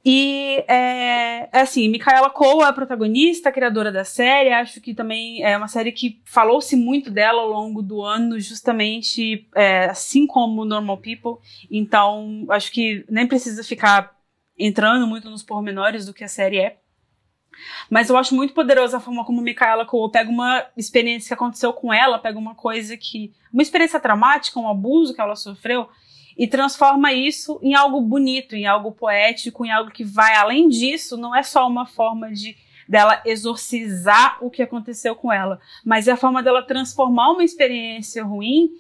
[0.04, 4.52] E é, é assim, Micaela Cole é a protagonista, a criadora da série.
[4.52, 9.48] Acho que também é uma série que falou-se muito dela ao longo do ano, justamente
[9.56, 11.42] é, assim como Normal People.
[11.72, 14.14] Então, acho que nem precisa ficar
[14.60, 16.83] entrando muito nos pormenores do que a série é.
[17.90, 21.74] Mas eu acho muito poderosa a forma como Micaela Cole pega uma experiência que aconteceu
[21.74, 23.34] com ela, pega uma coisa que.
[23.52, 25.88] uma experiência traumática, um abuso que ela sofreu,
[26.38, 31.16] e transforma isso em algo bonito, em algo poético, em algo que vai além disso,
[31.16, 32.56] não é só uma forma de
[32.88, 38.24] dela exorcizar o que aconteceu com ela, mas é a forma dela transformar uma experiência
[38.24, 38.72] ruim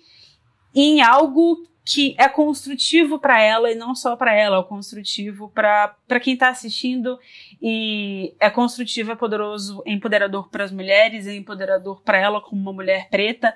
[0.76, 6.19] em algo que é construtivo para ela e não só para ela, é construtivo para
[6.22, 7.19] quem está assistindo
[7.62, 12.62] e é construtivo, é poderoso, é empoderador para as mulheres, é empoderador para ela como
[12.62, 13.54] uma mulher preta.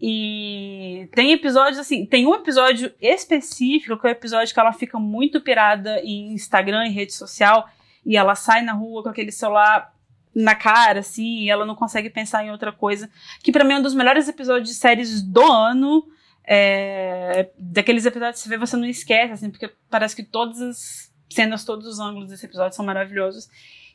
[0.00, 4.98] E tem episódios assim, tem um episódio específico que é o episódio que ela fica
[4.98, 7.68] muito pirada em Instagram e rede social
[8.04, 9.94] e ela sai na rua com aquele celular
[10.34, 13.10] na cara, assim, e ela não consegue pensar em outra coisa.
[13.42, 16.06] Que para mim é um dos melhores episódios de séries do ano
[16.52, 21.12] é, daqueles episódios que você vê, você não esquece, assim, porque parece que todas as
[21.32, 23.46] cenas, todos os ângulos desse episódio são maravilhosos.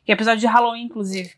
[0.06, 1.34] Que é episódio de Halloween, inclusive.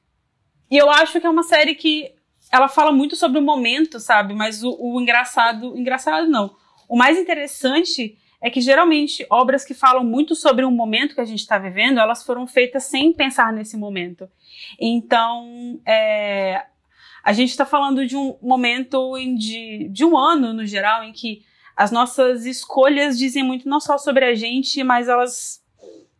[0.70, 2.14] E eu acho que é uma série que
[2.52, 4.32] ela fala muito sobre o momento, sabe?
[4.32, 6.54] Mas o, o engraçado, engraçado não.
[6.88, 11.24] O mais interessante é que geralmente obras que falam muito sobre um momento que a
[11.24, 14.30] gente está vivendo, elas foram feitas sem pensar nesse momento.
[14.78, 16.64] Então, é,
[17.28, 21.12] a gente está falando de um momento em, de, de um ano, no geral, em
[21.12, 21.44] que
[21.76, 25.62] as nossas escolhas dizem muito não só sobre a gente, mas elas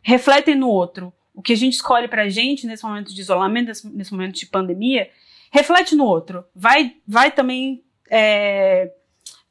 [0.03, 1.11] refletem no outro.
[1.33, 5.09] O que a gente escolhe pra gente nesse momento de isolamento, nesse momento de pandemia,
[5.49, 6.45] reflete no outro.
[6.53, 8.91] Vai, vai também é,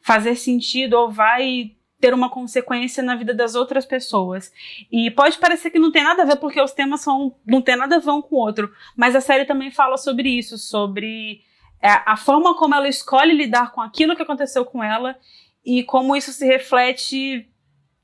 [0.01, 4.53] fazer sentido ou vai ter uma consequência na vida das outras pessoas.
[4.93, 7.75] E pode parecer que não tem nada a ver porque os temas são não tem
[7.75, 11.48] nada a ver um com o outro, mas a série também fala sobre isso, sobre
[11.83, 15.17] é, a forma como ela escolhe lidar com aquilo que aconteceu com ela
[15.65, 17.49] e como isso se reflete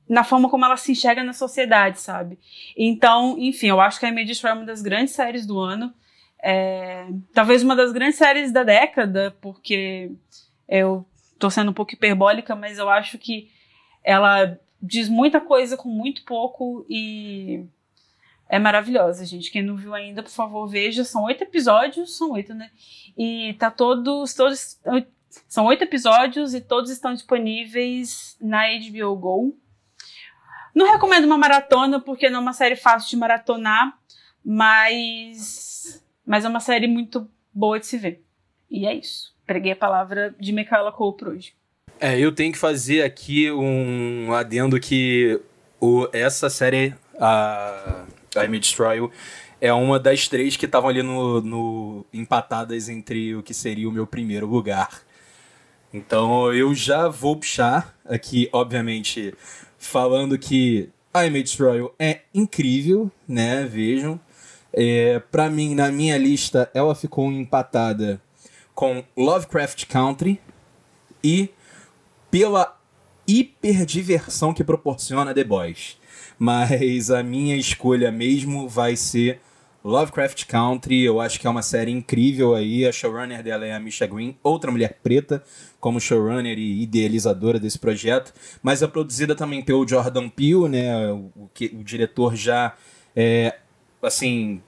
[0.08, 2.38] na forma como ela se enxerga na sociedade, sabe?
[2.76, 5.92] Então, enfim, eu acho que a Image foi uma das grandes séries do ano.
[6.42, 10.12] É, talvez uma das grandes séries da década, porque
[10.68, 11.06] eu
[11.38, 13.50] tô sendo um pouco hiperbólica, mas eu acho que
[14.02, 17.64] ela diz muita coisa com muito pouco e
[18.48, 19.50] é maravilhosa, gente.
[19.50, 21.04] Quem não viu ainda, por favor, veja.
[21.04, 22.70] São oito episódios, são oito, né?
[23.16, 24.78] E tá todos, todos,
[25.48, 29.58] são oito episódios e todos estão disponíveis na HBO Go.
[30.74, 33.98] Não recomendo uma maratona porque não é uma série fácil de maratonar,
[34.44, 38.22] mas mas é uma série muito boa de se ver.
[38.70, 39.34] E é isso.
[39.46, 41.54] Preguei a palavra de Michaela Cole por hoje.
[42.00, 45.40] É, eu tenho que fazer aqui um adendo que
[45.80, 49.08] o, essa série, a, a Image Destroy,
[49.60, 53.92] é uma das três que estavam ali no, no empatadas entre o que seria o
[53.92, 55.02] meu primeiro lugar.
[55.92, 59.32] Então eu já vou puxar aqui, obviamente,
[59.78, 63.64] falando que a Image Royal é incrível, né?
[63.64, 64.20] Vejam.
[64.72, 68.20] É, para mim, na minha lista, ela ficou empatada
[68.74, 70.40] com Lovecraft Country
[71.22, 71.48] e
[72.28, 72.76] pela
[73.26, 75.96] hiperdiversão que proporciona The Boys.
[76.38, 79.40] Mas a minha escolha mesmo vai ser
[79.84, 81.02] Lovecraft Country.
[81.02, 82.86] Eu acho que é uma série incrível aí.
[82.86, 85.42] A showrunner dela é a Misha Green, outra mulher preta,
[85.78, 88.32] como showrunner e idealizadora desse projeto.
[88.62, 91.12] Mas é produzida também pelo Jordan Peele, né?
[91.12, 92.74] O, que, o diretor já
[93.14, 93.58] é,
[94.02, 94.60] assim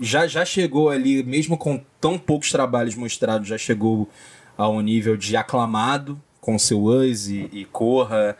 [0.00, 4.08] já já chegou ali, mesmo com tão poucos trabalhos mostrados, já chegou
[4.56, 8.36] ao nível de aclamado com seu Us e, e Corra.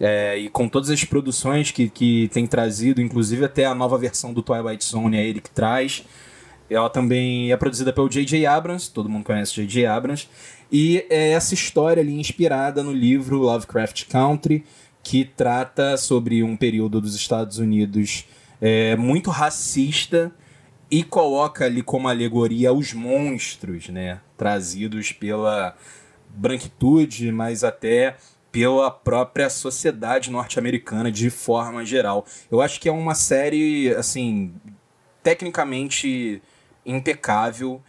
[0.00, 4.32] É, e com todas as produções que, que tem trazido, inclusive até a nova versão
[4.32, 6.04] do Twilight Zone é ele que traz.
[6.70, 8.46] Ela também é produzida pelo J.J.
[8.46, 9.86] Abrams, todo mundo conhece J.J.
[9.86, 10.28] Abrams,
[10.70, 14.64] e é essa história ali inspirada no livro Lovecraft Country,
[15.02, 18.26] que trata sobre um período dos Estados Unidos
[18.60, 20.30] é, muito racista
[20.90, 25.74] e coloca ali como alegoria os monstros, né, trazidos pela
[26.28, 28.16] branquitude, mas até
[28.58, 32.26] pela própria sociedade norte-americana de forma geral.
[32.50, 34.52] Eu acho que é uma série, assim,
[35.22, 36.42] tecnicamente
[36.84, 37.80] impecável.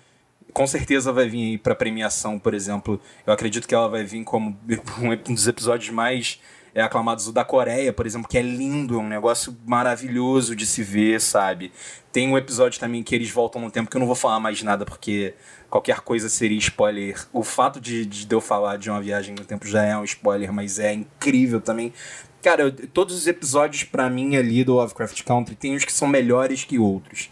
[0.53, 3.01] Com certeza vai vir aí para premiação, por exemplo.
[3.25, 4.55] Eu acredito que ela vai vir como
[5.27, 6.39] um dos episódios mais
[6.73, 10.65] é, aclamados o da Coreia, por exemplo, que é lindo, é um negócio maravilhoso de
[10.65, 11.71] se ver, sabe?
[12.11, 14.61] Tem um episódio também que eles voltam no tempo que eu não vou falar mais
[14.63, 15.33] nada porque
[15.69, 17.15] qualquer coisa seria spoiler.
[17.31, 20.51] O fato de, de eu falar de uma viagem no tempo já é um spoiler,
[20.51, 21.93] mas é incrível também.
[22.41, 26.07] Cara, eu, todos os episódios para mim ali do Lovecraft Country tem uns que são
[26.07, 27.29] melhores que outros.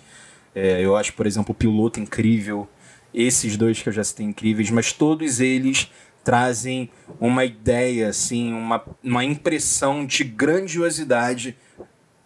[0.54, 2.68] É, eu acho, por exemplo, o piloto incrível.
[3.14, 5.90] Esses dois que eu já citei incríveis, mas todos eles
[6.28, 6.90] trazem
[7.22, 11.56] uma ideia, assim, uma, uma impressão de grandiosidade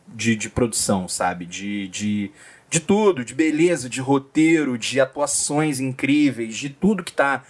[0.08, 1.46] de, de produção, sabe?
[1.46, 2.32] De, de,
[2.68, 7.44] de tudo, de beleza, de roteiro, de atuações incríveis, de tudo que está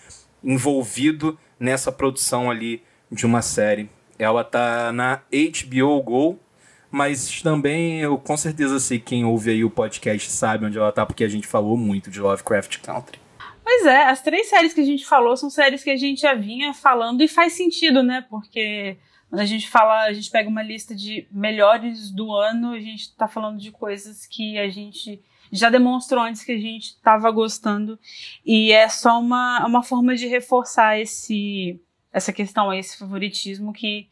[0.43, 3.89] envolvido nessa produção ali de uma série.
[4.19, 6.39] Ela tá na HBO Go,
[6.91, 11.05] mas também eu com certeza sei quem ouve aí o podcast sabe onde ela tá,
[11.05, 13.20] porque a gente falou muito de Lovecraft Country.
[13.73, 16.34] Pois é, as três séries que a gente falou são séries que a gente já
[16.34, 18.25] vinha falando e faz sentido, né?
[18.29, 18.97] Porque
[19.29, 23.15] quando a gente fala, a gente pega uma lista de melhores do ano, a gente
[23.15, 27.97] tá falando de coisas que a gente já demonstrou antes que a gente estava gostando.
[28.45, 31.79] E é só uma, uma forma de reforçar esse,
[32.12, 34.10] essa questão, esse favoritismo que.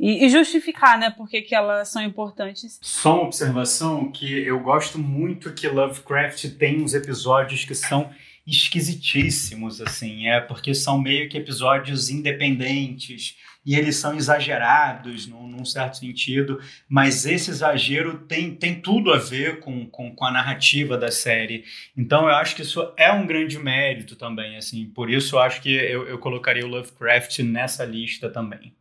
[0.00, 2.78] E, e justificar, né, porque que elas são importantes.
[2.80, 8.10] Só uma observação que eu gosto muito que Lovecraft tem uns episódios que são
[8.48, 15.64] esquisitíssimos, assim, é porque são meio que episódios independentes e eles são exagerados num, num,
[15.64, 16.58] certo sentido,
[16.88, 21.64] mas esse exagero tem, tem tudo a ver com, com, com, a narrativa da série.
[21.94, 25.60] Então eu acho que isso é um grande mérito também, assim, por isso eu acho
[25.60, 28.72] que eu, eu colocaria o Lovecraft nessa lista também.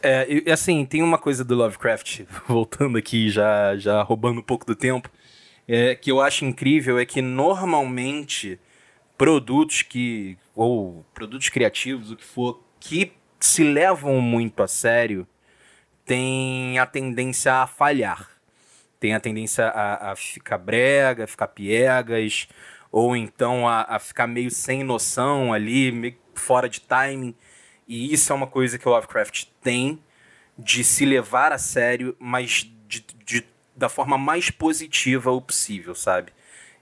[0.00, 4.64] É, e, assim, tem uma coisa do Lovecraft, voltando aqui, já, já roubando um pouco
[4.64, 5.10] do tempo,
[5.66, 8.58] é, que eu acho incrível é que normalmente
[9.22, 15.24] produtos que ou produtos criativos, o que for, que se levam muito a sério,
[16.04, 18.28] tem a tendência a falhar.
[18.98, 22.48] Tem a tendência a, a ficar brega, a ficar piegas,
[22.90, 27.32] ou então a, a, ficar meio sem noção ali, meio fora de timing.
[27.86, 30.02] E isso é uma coisa que o Lovecraft tem
[30.58, 36.32] de se levar a sério, mas de, de, da forma mais positiva possível, sabe?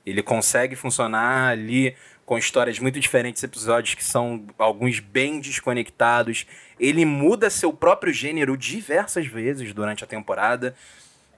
[0.07, 1.95] Ele consegue funcionar ali
[2.31, 6.47] com histórias muito diferentes, episódios que são alguns bem desconectados.
[6.79, 10.73] Ele muda seu próprio gênero diversas vezes durante a temporada.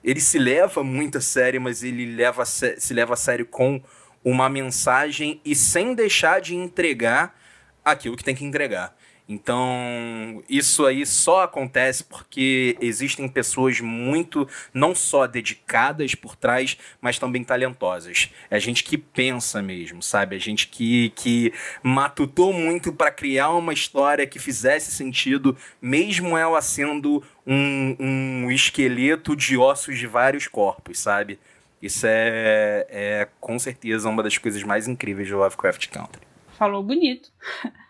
[0.03, 3.81] Ele se leva muito a sério, mas ele leva se leva a sério com
[4.23, 7.35] uma mensagem e sem deixar de entregar
[7.83, 8.95] aquilo que tem que entregar.
[9.27, 17.17] Então, isso aí só acontece porque existem pessoas muito, não só dedicadas por trás, mas
[17.17, 18.29] também talentosas.
[18.51, 20.35] É a gente que pensa mesmo, sabe?
[20.35, 26.61] A gente que, que matutou muito para criar uma história que fizesse sentido, mesmo ela
[26.61, 31.39] sendo um, um esqueleto de ossos de vários corpos, sabe?
[31.81, 36.21] Isso é, é com certeza uma das coisas mais incríveis de Lovecraft Country.
[36.57, 37.29] Falou bonito.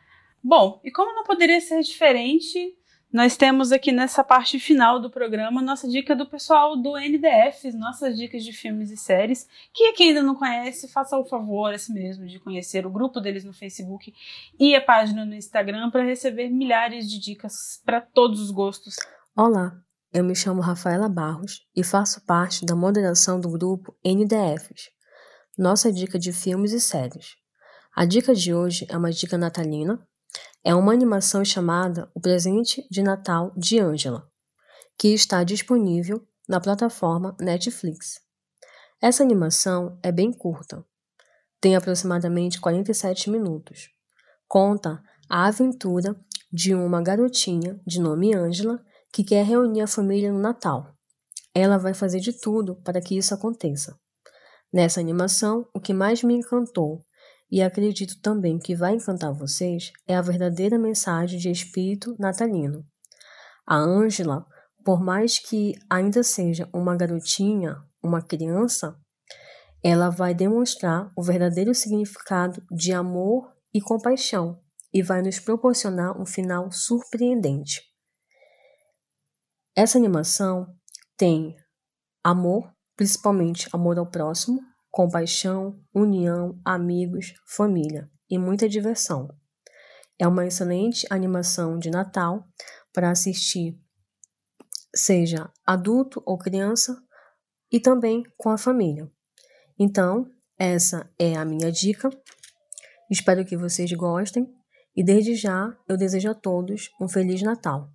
[0.44, 2.76] Bom, e como não poderia ser diferente,
[3.14, 8.18] nós temos aqui nessa parte final do programa nossa dica do pessoal do NDF, nossas
[8.18, 9.48] dicas de filmes e séries.
[9.74, 13.46] Que quem ainda não conhece, faça o favor assim mesmo de conhecer o grupo deles
[13.46, 14.14] no Facebook
[14.60, 18.96] e a página no Instagram para receber milhares de dicas para todos os gostos.
[19.38, 19.80] Olá,
[20.12, 24.90] eu me chamo Rafaela Barros e faço parte da moderação do grupo NDFs,
[25.58, 27.38] nossa dica de filmes e séries.
[27.96, 30.06] A dica de hoje é uma dica natalina
[30.64, 34.26] é uma animação chamada O Presente de Natal de Angela,
[34.98, 38.22] que está disponível na plataforma Netflix.
[39.02, 40.86] Essa animação é bem curta,
[41.60, 43.90] tem aproximadamente 47 minutos.
[44.48, 46.16] Conta a aventura
[46.52, 50.94] de uma garotinha de nome Angela que quer reunir a família no Natal.
[51.54, 54.00] Ela vai fazer de tudo para que isso aconteça.
[54.72, 57.06] Nessa animação, o que mais me encantou
[57.54, 62.84] e acredito também que vai encantar vocês, é a verdadeira mensagem de espírito natalino.
[63.64, 64.44] A Ângela,
[64.84, 69.00] por mais que ainda seja uma garotinha, uma criança,
[69.84, 74.60] ela vai demonstrar o verdadeiro significado de amor e compaixão
[74.92, 77.84] e vai nos proporcionar um final surpreendente.
[79.76, 80.76] Essa animação
[81.16, 81.56] tem
[82.24, 84.60] amor, principalmente amor ao próximo,
[84.94, 89.28] compaixão, união, amigos, família e muita diversão.
[90.20, 92.48] É uma excelente animação de Natal
[92.94, 93.76] para assistir,
[94.94, 96.96] seja adulto ou criança,
[97.72, 99.12] e também com a família.
[99.80, 100.30] Então,
[100.60, 102.12] essa é a minha dica.
[103.10, 104.48] Espero que vocês gostem
[104.96, 107.90] e desde já eu desejo a todos um Feliz Natal.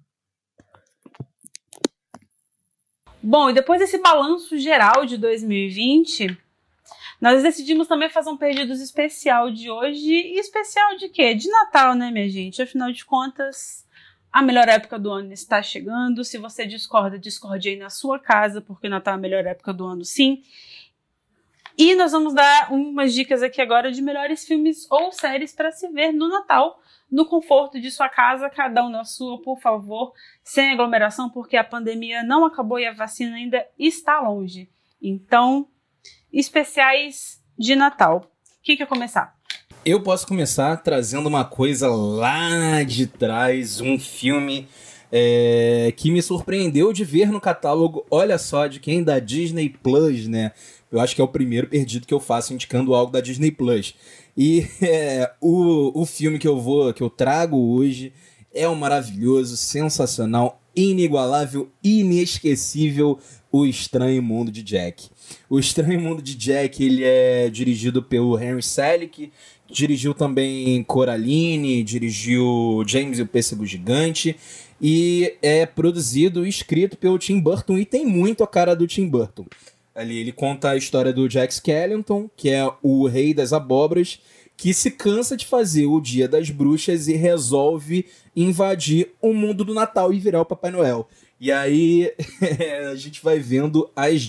[3.23, 6.48] Bom, e depois desse balanço geral de 2020,
[7.21, 10.09] nós decidimos também fazer um Perdidos especial de hoje.
[10.09, 11.35] E especial de quê?
[11.35, 12.63] De Natal, né, minha gente?
[12.63, 13.87] Afinal de contas,
[14.33, 16.25] a melhor época do ano está chegando.
[16.25, 19.85] Se você discorda, discorde aí na sua casa, porque Natal é a melhor época do
[19.85, 20.43] ano, sim.
[21.77, 25.89] E nós vamos dar umas dicas aqui agora de melhores filmes ou séries para se
[25.89, 30.13] ver no Natal, no conforto de sua casa, cada um na sua, por favor,
[30.43, 34.69] sem aglomeração, porque a pandemia não acabou e a vacina ainda está longe.
[35.01, 35.69] Então,
[36.33, 38.31] especiais de Natal.
[38.63, 39.35] Quem quer começar?
[39.85, 44.69] Eu posso começar trazendo uma coisa lá de trás, um filme
[45.11, 49.03] é, que me surpreendeu de ver no catálogo, olha só, de quem?
[49.03, 50.53] Da Disney Plus, né?
[50.91, 53.95] Eu acho que é o primeiro perdido que eu faço indicando algo da Disney Plus.
[54.37, 58.13] E é, o, o filme que eu vou, que eu trago hoje
[58.53, 63.19] é um maravilhoso, sensacional, inigualável, inesquecível
[63.51, 65.09] O Estranho Mundo de Jack.
[65.51, 69.33] O Estranho Mundo de Jack ele é dirigido pelo Henry Selick,
[69.71, 74.37] dirigiu também Coraline, dirigiu James e o Pêssego Gigante
[74.81, 79.07] e é produzido e escrito pelo Tim Burton e tem muito a cara do Tim
[79.09, 79.47] Burton.
[79.95, 84.21] Ali ele conta a história do Jack Skellington, que é o rei das abóboras,
[84.59, 89.73] que se cansa de fazer o Dia das Bruxas e resolve invadir o mundo do
[89.73, 91.09] Natal e virar o Papai Noel.
[91.41, 92.13] E aí
[92.91, 94.27] a gente vai vendo as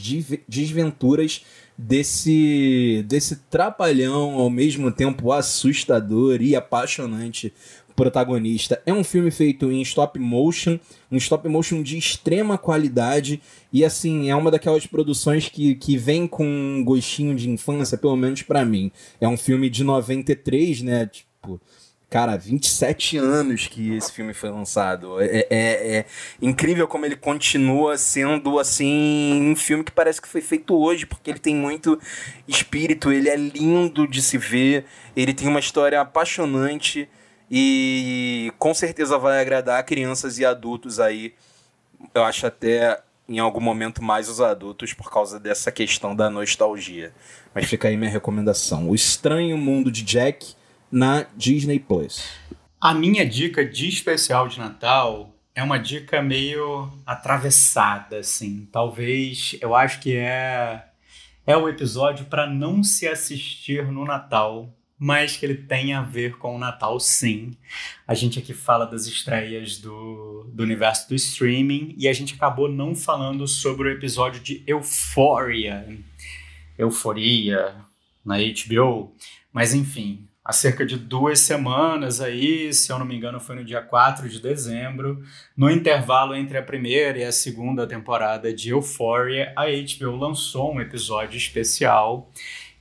[0.48, 1.44] desventuras
[1.76, 7.52] desse, desse trapalhão, ao mesmo tempo assustador e apaixonante
[8.00, 8.82] protagonista.
[8.86, 10.80] É um filme feito em stop motion,
[11.12, 13.42] um stop motion de extrema qualidade
[13.74, 18.16] e assim, é uma daquelas produções que, que vem com um gostinho de infância, pelo
[18.16, 18.90] menos para mim.
[19.20, 21.08] É um filme de 93, né?
[21.08, 21.60] Tipo,
[22.10, 25.22] Cara, 27 anos que esse filme foi lançado.
[25.22, 26.06] É, é, é,
[26.42, 31.30] incrível como ele continua sendo, assim, um filme que parece que foi feito hoje, porque
[31.30, 32.00] ele tem muito
[32.48, 34.86] espírito, ele é lindo de se ver,
[35.16, 37.08] ele tem uma história apaixonante
[37.50, 41.34] e com certeza vai agradar crianças e adultos aí.
[42.14, 47.14] Eu acho até em algum momento mais os adultos por causa dessa questão da nostalgia.
[47.54, 50.56] Mas fica aí minha recomendação: O Estranho Mundo de Jack
[50.92, 52.24] na Disney Plus.
[52.82, 58.68] A minha dica de especial de Natal é uma dica meio atravessada, assim.
[58.72, 60.86] Talvez, eu acho que é
[61.46, 66.38] é o episódio para não se assistir no Natal mas que ele tem a ver
[66.38, 67.56] com o Natal, sim.
[68.06, 72.70] A gente aqui fala das estreias do, do universo do streaming e a gente acabou
[72.70, 75.88] não falando sobre o episódio de Euphoria.
[76.78, 77.76] Euforia
[78.26, 79.16] na HBO.
[79.54, 83.64] Mas enfim, há cerca de duas semanas aí, se eu não me engano, foi no
[83.64, 85.24] dia 4 de dezembro,
[85.56, 90.82] no intervalo entre a primeira e a segunda temporada de Euphoria, a HBO lançou um
[90.82, 92.30] episódio especial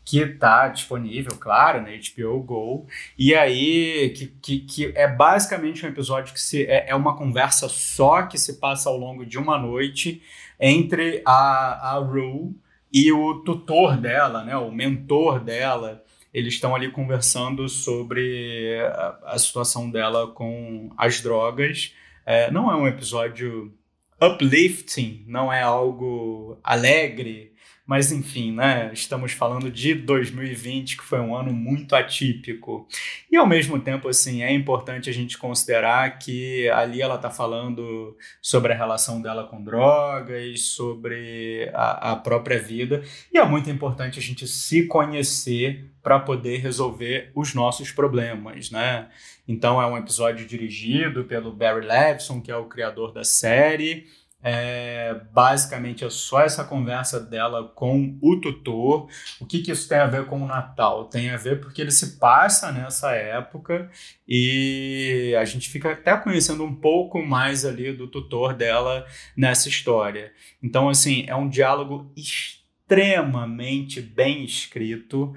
[0.09, 2.87] que está disponível, claro, na HBO Go.
[3.19, 7.69] E aí, que, que, que, é basicamente um episódio que se, é, é, uma conversa
[7.69, 10.23] só que se passa ao longo de uma noite
[10.59, 12.57] entre a, a Rue
[12.91, 16.03] e o tutor dela, né, o mentor dela.
[16.33, 21.93] Eles estão ali conversando sobre a, a situação dela com as drogas.
[22.25, 23.75] É, não é um episódio
[24.19, 27.53] uplifting, não é algo alegre,
[27.89, 28.91] mas enfim, né?
[28.93, 32.87] Estamos falando de 2020, que foi um ano muito atípico.
[33.33, 38.15] E ao mesmo tempo, assim, é importante a gente considerar que ali ela está falando
[38.43, 43.03] sobre a relação dela com drogas, sobre a, a própria vida.
[43.33, 49.09] E é muito importante a gente se conhecer para poder resolver os nossos problemas, né?
[49.49, 54.07] Então é um episódio dirigido pelo Barry Levinson, que é o criador da série
[54.43, 59.09] é, basicamente é só essa conversa dela com o tutor.
[59.41, 61.07] O que, que isso tem a ver com o Natal?
[61.07, 63.91] Tem a ver porque ele se passa nessa época
[64.27, 69.05] e a gente fica até conhecendo um pouco mais ali do tutor dela
[69.37, 70.33] nessa história.
[70.63, 75.35] Então, assim, é um diálogo extremamente bem escrito,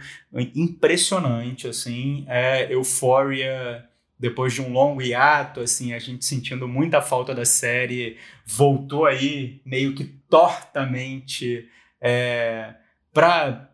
[0.56, 3.91] impressionante, assim, é Euphoria
[4.22, 9.60] depois de um longo hiato, assim, a gente sentindo muita falta da série, voltou aí
[9.66, 11.68] meio que tortamente
[12.00, 12.76] é,
[13.12, 13.68] para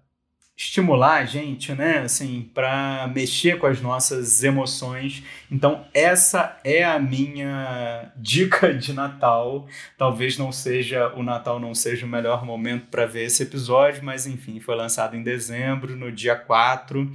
[0.56, 2.00] estimular a gente, né?
[2.00, 5.22] Assim, para mexer com as nossas emoções.
[5.52, 9.68] Então, essa é a minha dica de Natal.
[9.98, 14.26] Talvez não seja o Natal não seja o melhor momento para ver esse episódio, mas
[14.26, 17.12] enfim, foi lançado em dezembro, no dia 4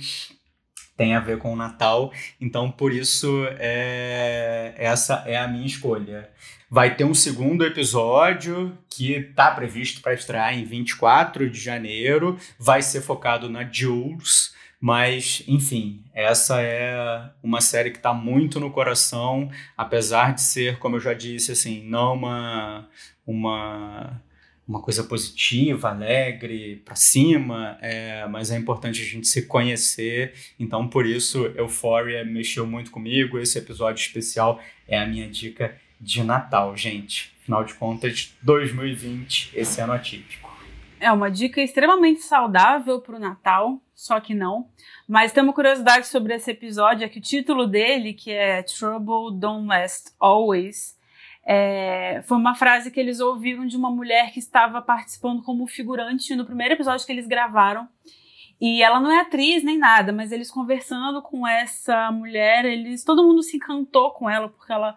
[0.97, 6.31] tem a ver com o Natal, então por isso é, essa é a minha escolha.
[6.71, 12.83] Vai ter um segundo episódio que está previsto para estrear em 24 de janeiro, vai
[12.83, 19.51] ser focado na Jules, mas enfim, essa é uma série que está muito no coração,
[19.77, 22.89] apesar de ser, como eu já disse, assim, não uma
[23.27, 24.21] uma
[24.67, 30.35] uma coisa positiva, alegre, para cima, é, mas é importante a gente se conhecer.
[30.59, 33.39] Então, por isso, Euphoria mexeu muito comigo.
[33.39, 37.33] Esse episódio especial é a minha dica de Natal, gente.
[37.43, 40.51] Afinal de contas, 2020, esse ano atípico.
[41.01, 44.69] É uma dica extremamente saudável para o Natal, só que não.
[45.09, 49.37] Mas tem uma curiosidade sobre esse episódio, é que o título dele, que é Trouble
[49.37, 50.97] Don't Last Always,
[51.45, 56.37] é, foi uma frase que eles ouviram de uma mulher que estava participando como figurante
[56.37, 57.89] no primeiro episódio que eles gravaram.
[58.61, 63.25] E ela não é atriz nem nada, mas eles conversando com essa mulher, eles todo
[63.25, 64.97] mundo se encantou com ela porque ela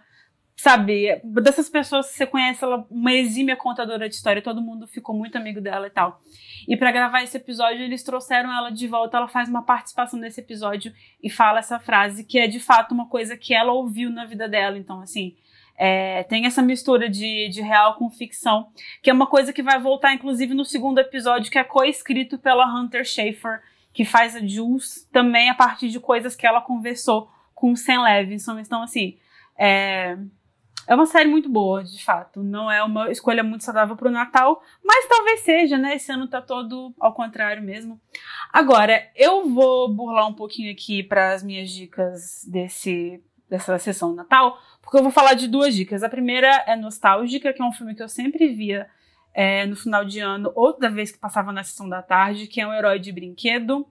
[0.55, 5.15] sabe, dessas pessoas que você conhece, ela uma exímia contadora de história, todo mundo ficou
[5.15, 6.21] muito amigo dela e tal.
[6.67, 10.39] E para gravar esse episódio, eles trouxeram ela de volta, ela faz uma participação nesse
[10.39, 14.25] episódio e fala essa frase que é de fato uma coisa que ela ouviu na
[14.25, 15.35] vida dela, então assim,
[15.77, 18.69] é, tem essa mistura de, de real com ficção,
[19.01, 22.65] que é uma coisa que vai voltar, inclusive, no segundo episódio, que é co-escrito pela
[22.65, 23.61] Hunter Schafer,
[23.93, 28.59] que faz a Jules, também a partir de coisas que ela conversou com Sam Levinson.
[28.59, 29.17] Então, assim,
[29.57, 30.17] é,
[30.87, 32.43] é uma série muito boa, de fato.
[32.43, 35.95] Não é uma escolha muito saudável para o Natal, mas talvez seja, né?
[35.95, 37.99] Esse ano tá todo ao contrário mesmo.
[38.51, 44.17] Agora, eu vou burlar um pouquinho aqui para as minhas dicas desse dessa sessão de
[44.17, 46.03] Natal, porque eu vou falar de duas dicas.
[46.03, 48.87] A primeira é Nostálgica, que é um filme que eu sempre via
[49.33, 52.67] é, no final de ano, outra vez que passava na sessão da tarde, que é
[52.67, 53.87] um herói de brinquedo,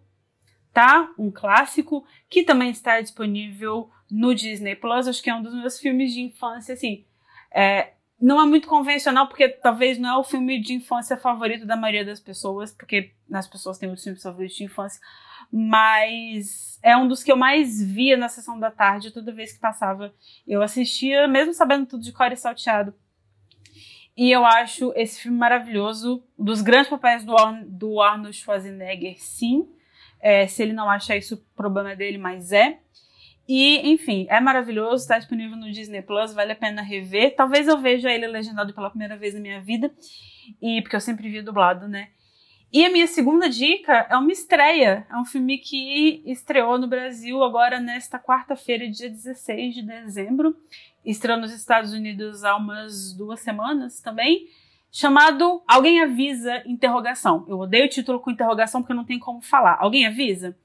[0.72, 1.10] tá?
[1.18, 5.06] Um clássico, que também está disponível no Disney Plus.
[5.06, 7.04] Acho que é um dos meus filmes de infância, assim.
[7.52, 11.76] É, não é muito convencional, porque talvez não é o filme de infância favorito da
[11.76, 15.00] maioria das pessoas, porque as pessoas têm outros filmes favoritos de infância
[15.52, 19.60] mas é um dos que eu mais via na sessão da tarde, toda vez que
[19.60, 20.14] passava.
[20.46, 22.94] Eu assistia, mesmo sabendo tudo de cor e salteado.
[24.16, 26.22] E eu acho esse filme maravilhoso.
[26.38, 29.68] Um dos grandes papéis do, Ar do Arnold Schwarzenegger, sim.
[30.20, 32.78] É, se ele não achar isso, o problema é dele, mas é.
[33.46, 37.34] E, enfim, é maravilhoso, está disponível no Disney Plus, vale a pena rever.
[37.36, 39.92] Talvez eu veja ele legendado pela primeira vez na minha vida,
[40.62, 42.08] e porque eu sempre vi dublado, né?
[42.74, 45.06] E a minha segunda dica é uma estreia.
[45.08, 50.56] É um filme que estreou no Brasil agora nesta quarta-feira, dia 16 de dezembro.
[51.04, 54.48] Estreou nos Estados Unidos há umas duas semanas também.
[54.90, 56.64] Chamado Alguém Avisa?
[56.66, 57.46] Interrogação.
[57.46, 59.76] Eu odeio o título com interrogação porque não tem como falar.
[59.78, 60.58] Alguém avisa?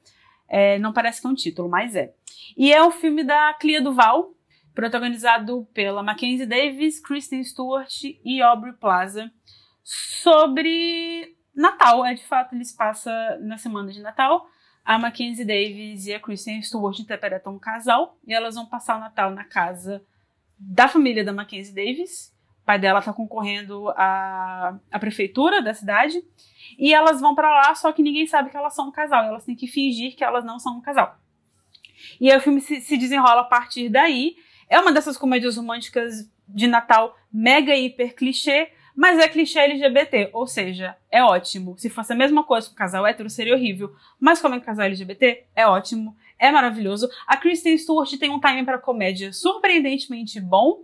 [0.47, 2.11] É, não parece que é um título, mas é.
[2.57, 4.33] E é um filme da Clia Duval,
[4.73, 9.31] protagonizado pela Mackenzie Davis, Kristen Stewart e Aubrey Plaza,
[9.83, 12.05] sobre Natal.
[12.05, 14.47] É de fato, ele se passa na semana de Natal.
[14.83, 18.99] A Mackenzie Davis e a Kristen Stewart interpretam um casal e elas vão passar o
[18.99, 20.03] Natal na casa
[20.57, 22.33] da família da Mackenzie Davis.
[22.61, 26.21] O pai dela está concorrendo à, à prefeitura da cidade.
[26.77, 29.23] E elas vão para lá, só que ninguém sabe que elas são um casal.
[29.25, 31.17] Elas têm que fingir que elas não são um casal.
[32.19, 34.35] E aí o filme se, se desenrola a partir daí.
[34.69, 40.45] É uma dessas comédias românticas de Natal mega hiper clichê, mas é clichê LGBT, ou
[40.45, 41.73] seja, é ótimo.
[41.77, 43.95] Se fosse a mesma coisa com casal hétero, seria horrível.
[44.19, 47.09] Mas como é casal LGBT, é ótimo, é maravilhoso.
[47.25, 50.83] A Kristen Stewart tem um timing para comédia surpreendentemente bom.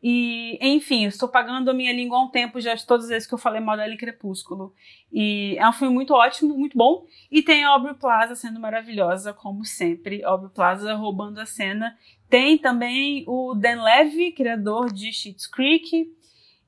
[0.00, 3.28] E, enfim, estou pagando a minha língua há um tempo, já de todas as vezes
[3.28, 4.72] que eu falei mal dela Crepúsculo.
[5.12, 7.06] E é um filme muito ótimo, muito bom.
[7.28, 10.22] E tem a Aubrey Plaza sendo maravilhosa, como sempre.
[10.22, 11.98] Aubrey Plaza roubando a cena.
[12.30, 16.16] Tem também o Dan Levy, criador de Schitt's Creek.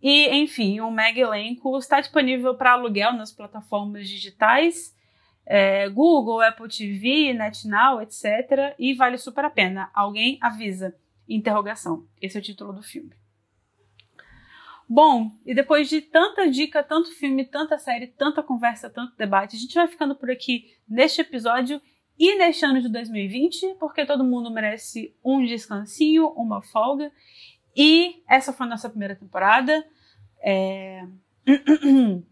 [0.02, 4.96] E, enfim, o mega elenco está disponível para aluguel nas plataformas digitais,
[5.44, 8.74] é, Google, Apple TV, NetNow, etc.
[8.78, 9.90] E vale super a pena.
[9.92, 10.94] Alguém avisa.
[11.28, 12.06] Interrogação.
[12.20, 13.10] Esse é o título do filme.
[14.92, 19.58] Bom, e depois de tanta dica, tanto filme, tanta série, tanta conversa, tanto debate, a
[19.60, 21.80] gente vai ficando por aqui neste episódio
[22.18, 27.12] e neste ano de 2020, porque todo mundo merece um descansinho, uma folga.
[27.76, 29.84] E essa foi a nossa primeira temporada.
[30.42, 31.04] É...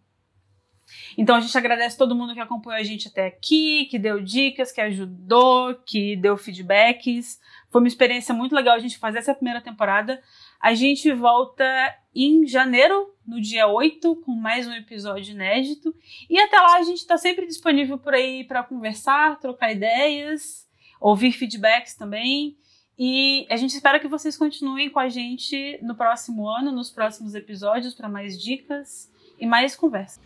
[1.17, 4.73] Então a gente agradece todo mundo que acompanhou a gente até aqui, que deu dicas,
[4.73, 7.39] que ajudou, que deu feedbacks.
[7.71, 10.21] Foi uma experiência muito legal a gente fazer essa primeira temporada.
[10.61, 11.65] A gente volta
[12.15, 15.95] em janeiro, no dia 8, com mais um episódio inédito.
[16.29, 20.67] E até lá a gente está sempre disponível por aí para conversar, trocar ideias,
[21.01, 22.57] ouvir feedbacks também.
[22.99, 27.35] E a gente espera que vocês continuem com a gente no próximo ano, nos próximos
[27.35, 30.21] episódios, para mais dicas e mais conversa.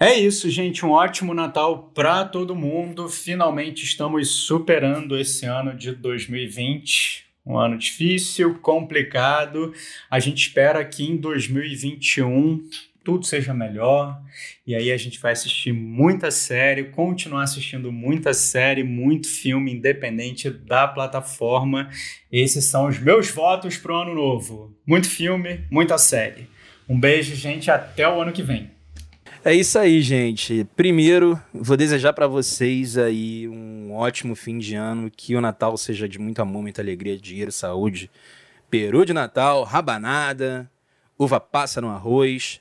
[0.00, 0.86] É isso, gente.
[0.86, 3.08] Um ótimo Natal para todo mundo.
[3.08, 7.26] Finalmente estamos superando esse ano de 2020.
[7.44, 9.74] Um ano difícil, complicado.
[10.10, 12.68] A gente espera que em 2021
[13.08, 14.20] tudo seja melhor.
[14.66, 20.50] E aí a gente vai assistir muita série, continuar assistindo muita série, muito filme independente
[20.50, 21.88] da plataforma.
[22.30, 24.76] Esses são os meus votos para o ano novo.
[24.86, 26.50] Muito filme, muita série.
[26.86, 28.70] Um beijo, gente, até o ano que vem.
[29.42, 30.66] É isso aí, gente.
[30.76, 36.06] Primeiro, vou desejar para vocês aí um ótimo fim de ano, que o Natal seja
[36.06, 38.10] de muito amor, muita alegria, dinheiro, saúde,
[38.68, 40.70] peru de Natal, rabanada,
[41.18, 42.60] uva passa no arroz,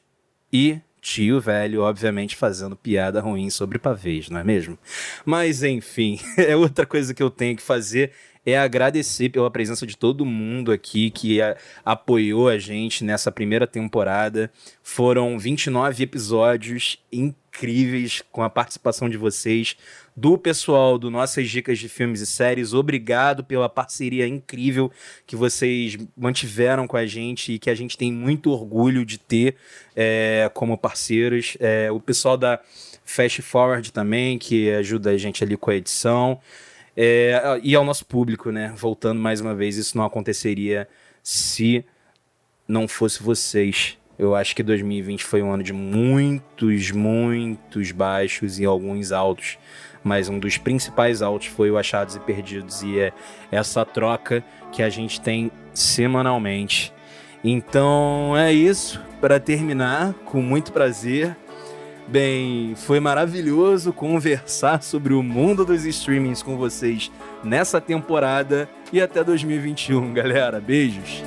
[0.51, 4.77] e tio velho, obviamente, fazendo piada ruim sobre pavês, não é mesmo?
[5.25, 8.11] Mas enfim, é outra coisa que eu tenho que fazer
[8.47, 13.67] é agradecer pela presença de todo mundo aqui que a, apoiou a gente nessa primeira
[13.67, 14.49] temporada.
[14.81, 19.75] Foram 29 episódios incríveis com a participação de vocês,
[20.15, 22.73] do pessoal do Nossas Dicas de Filmes e Séries.
[22.73, 24.89] Obrigado pela parceria incrível
[25.25, 29.57] que vocês mantiveram com a gente e que a gente tem muito orgulho de ter
[29.93, 31.57] é, como parceiros.
[31.59, 32.61] É, o pessoal da
[33.03, 36.39] Fast Forward também, que ajuda a gente ali com a edição.
[36.99, 38.73] É, e ao nosso público, né?
[38.75, 40.89] Voltando mais uma vez, isso não aconteceria
[41.21, 41.85] se
[42.67, 43.97] não fosse vocês.
[44.17, 49.59] Eu acho que 2020 foi um ano de muitos, muitos baixos e alguns altos.
[50.03, 52.81] Mas um dos principais altos foi o Achados e Perdidos.
[52.81, 53.13] E é
[53.51, 56.91] essa troca que a gente tem semanalmente.
[57.43, 58.99] Então é isso.
[59.21, 61.37] Para terminar, com muito prazer,
[62.07, 67.11] Bem, foi maravilhoso conversar sobre o mundo dos streamings com vocês
[67.43, 70.61] nessa temporada e até 2021, galera.
[70.61, 71.21] Beijos.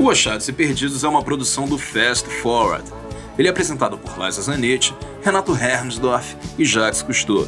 [0.00, 2.90] O Achados e Perdidos é uma produção do Fast Forward.
[3.38, 4.92] Ele é apresentado por Liza Zanetti,
[5.22, 7.46] Renato Hermsdorf e Jacques Cousteau.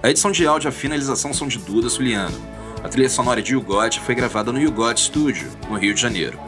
[0.00, 2.54] A edição de áudio e a finalização são de Duda Suliano.
[2.84, 6.38] A trilha sonora de Yugot foi gravada no Yugot Studio, no Rio de Janeiro.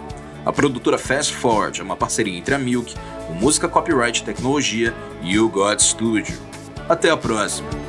[0.44, 2.94] A produtora Fast Forward é uma parceria entre a Milk,
[3.30, 6.38] o Música Copyright Tecnologia e o God Studio.
[6.86, 7.85] Até a próxima!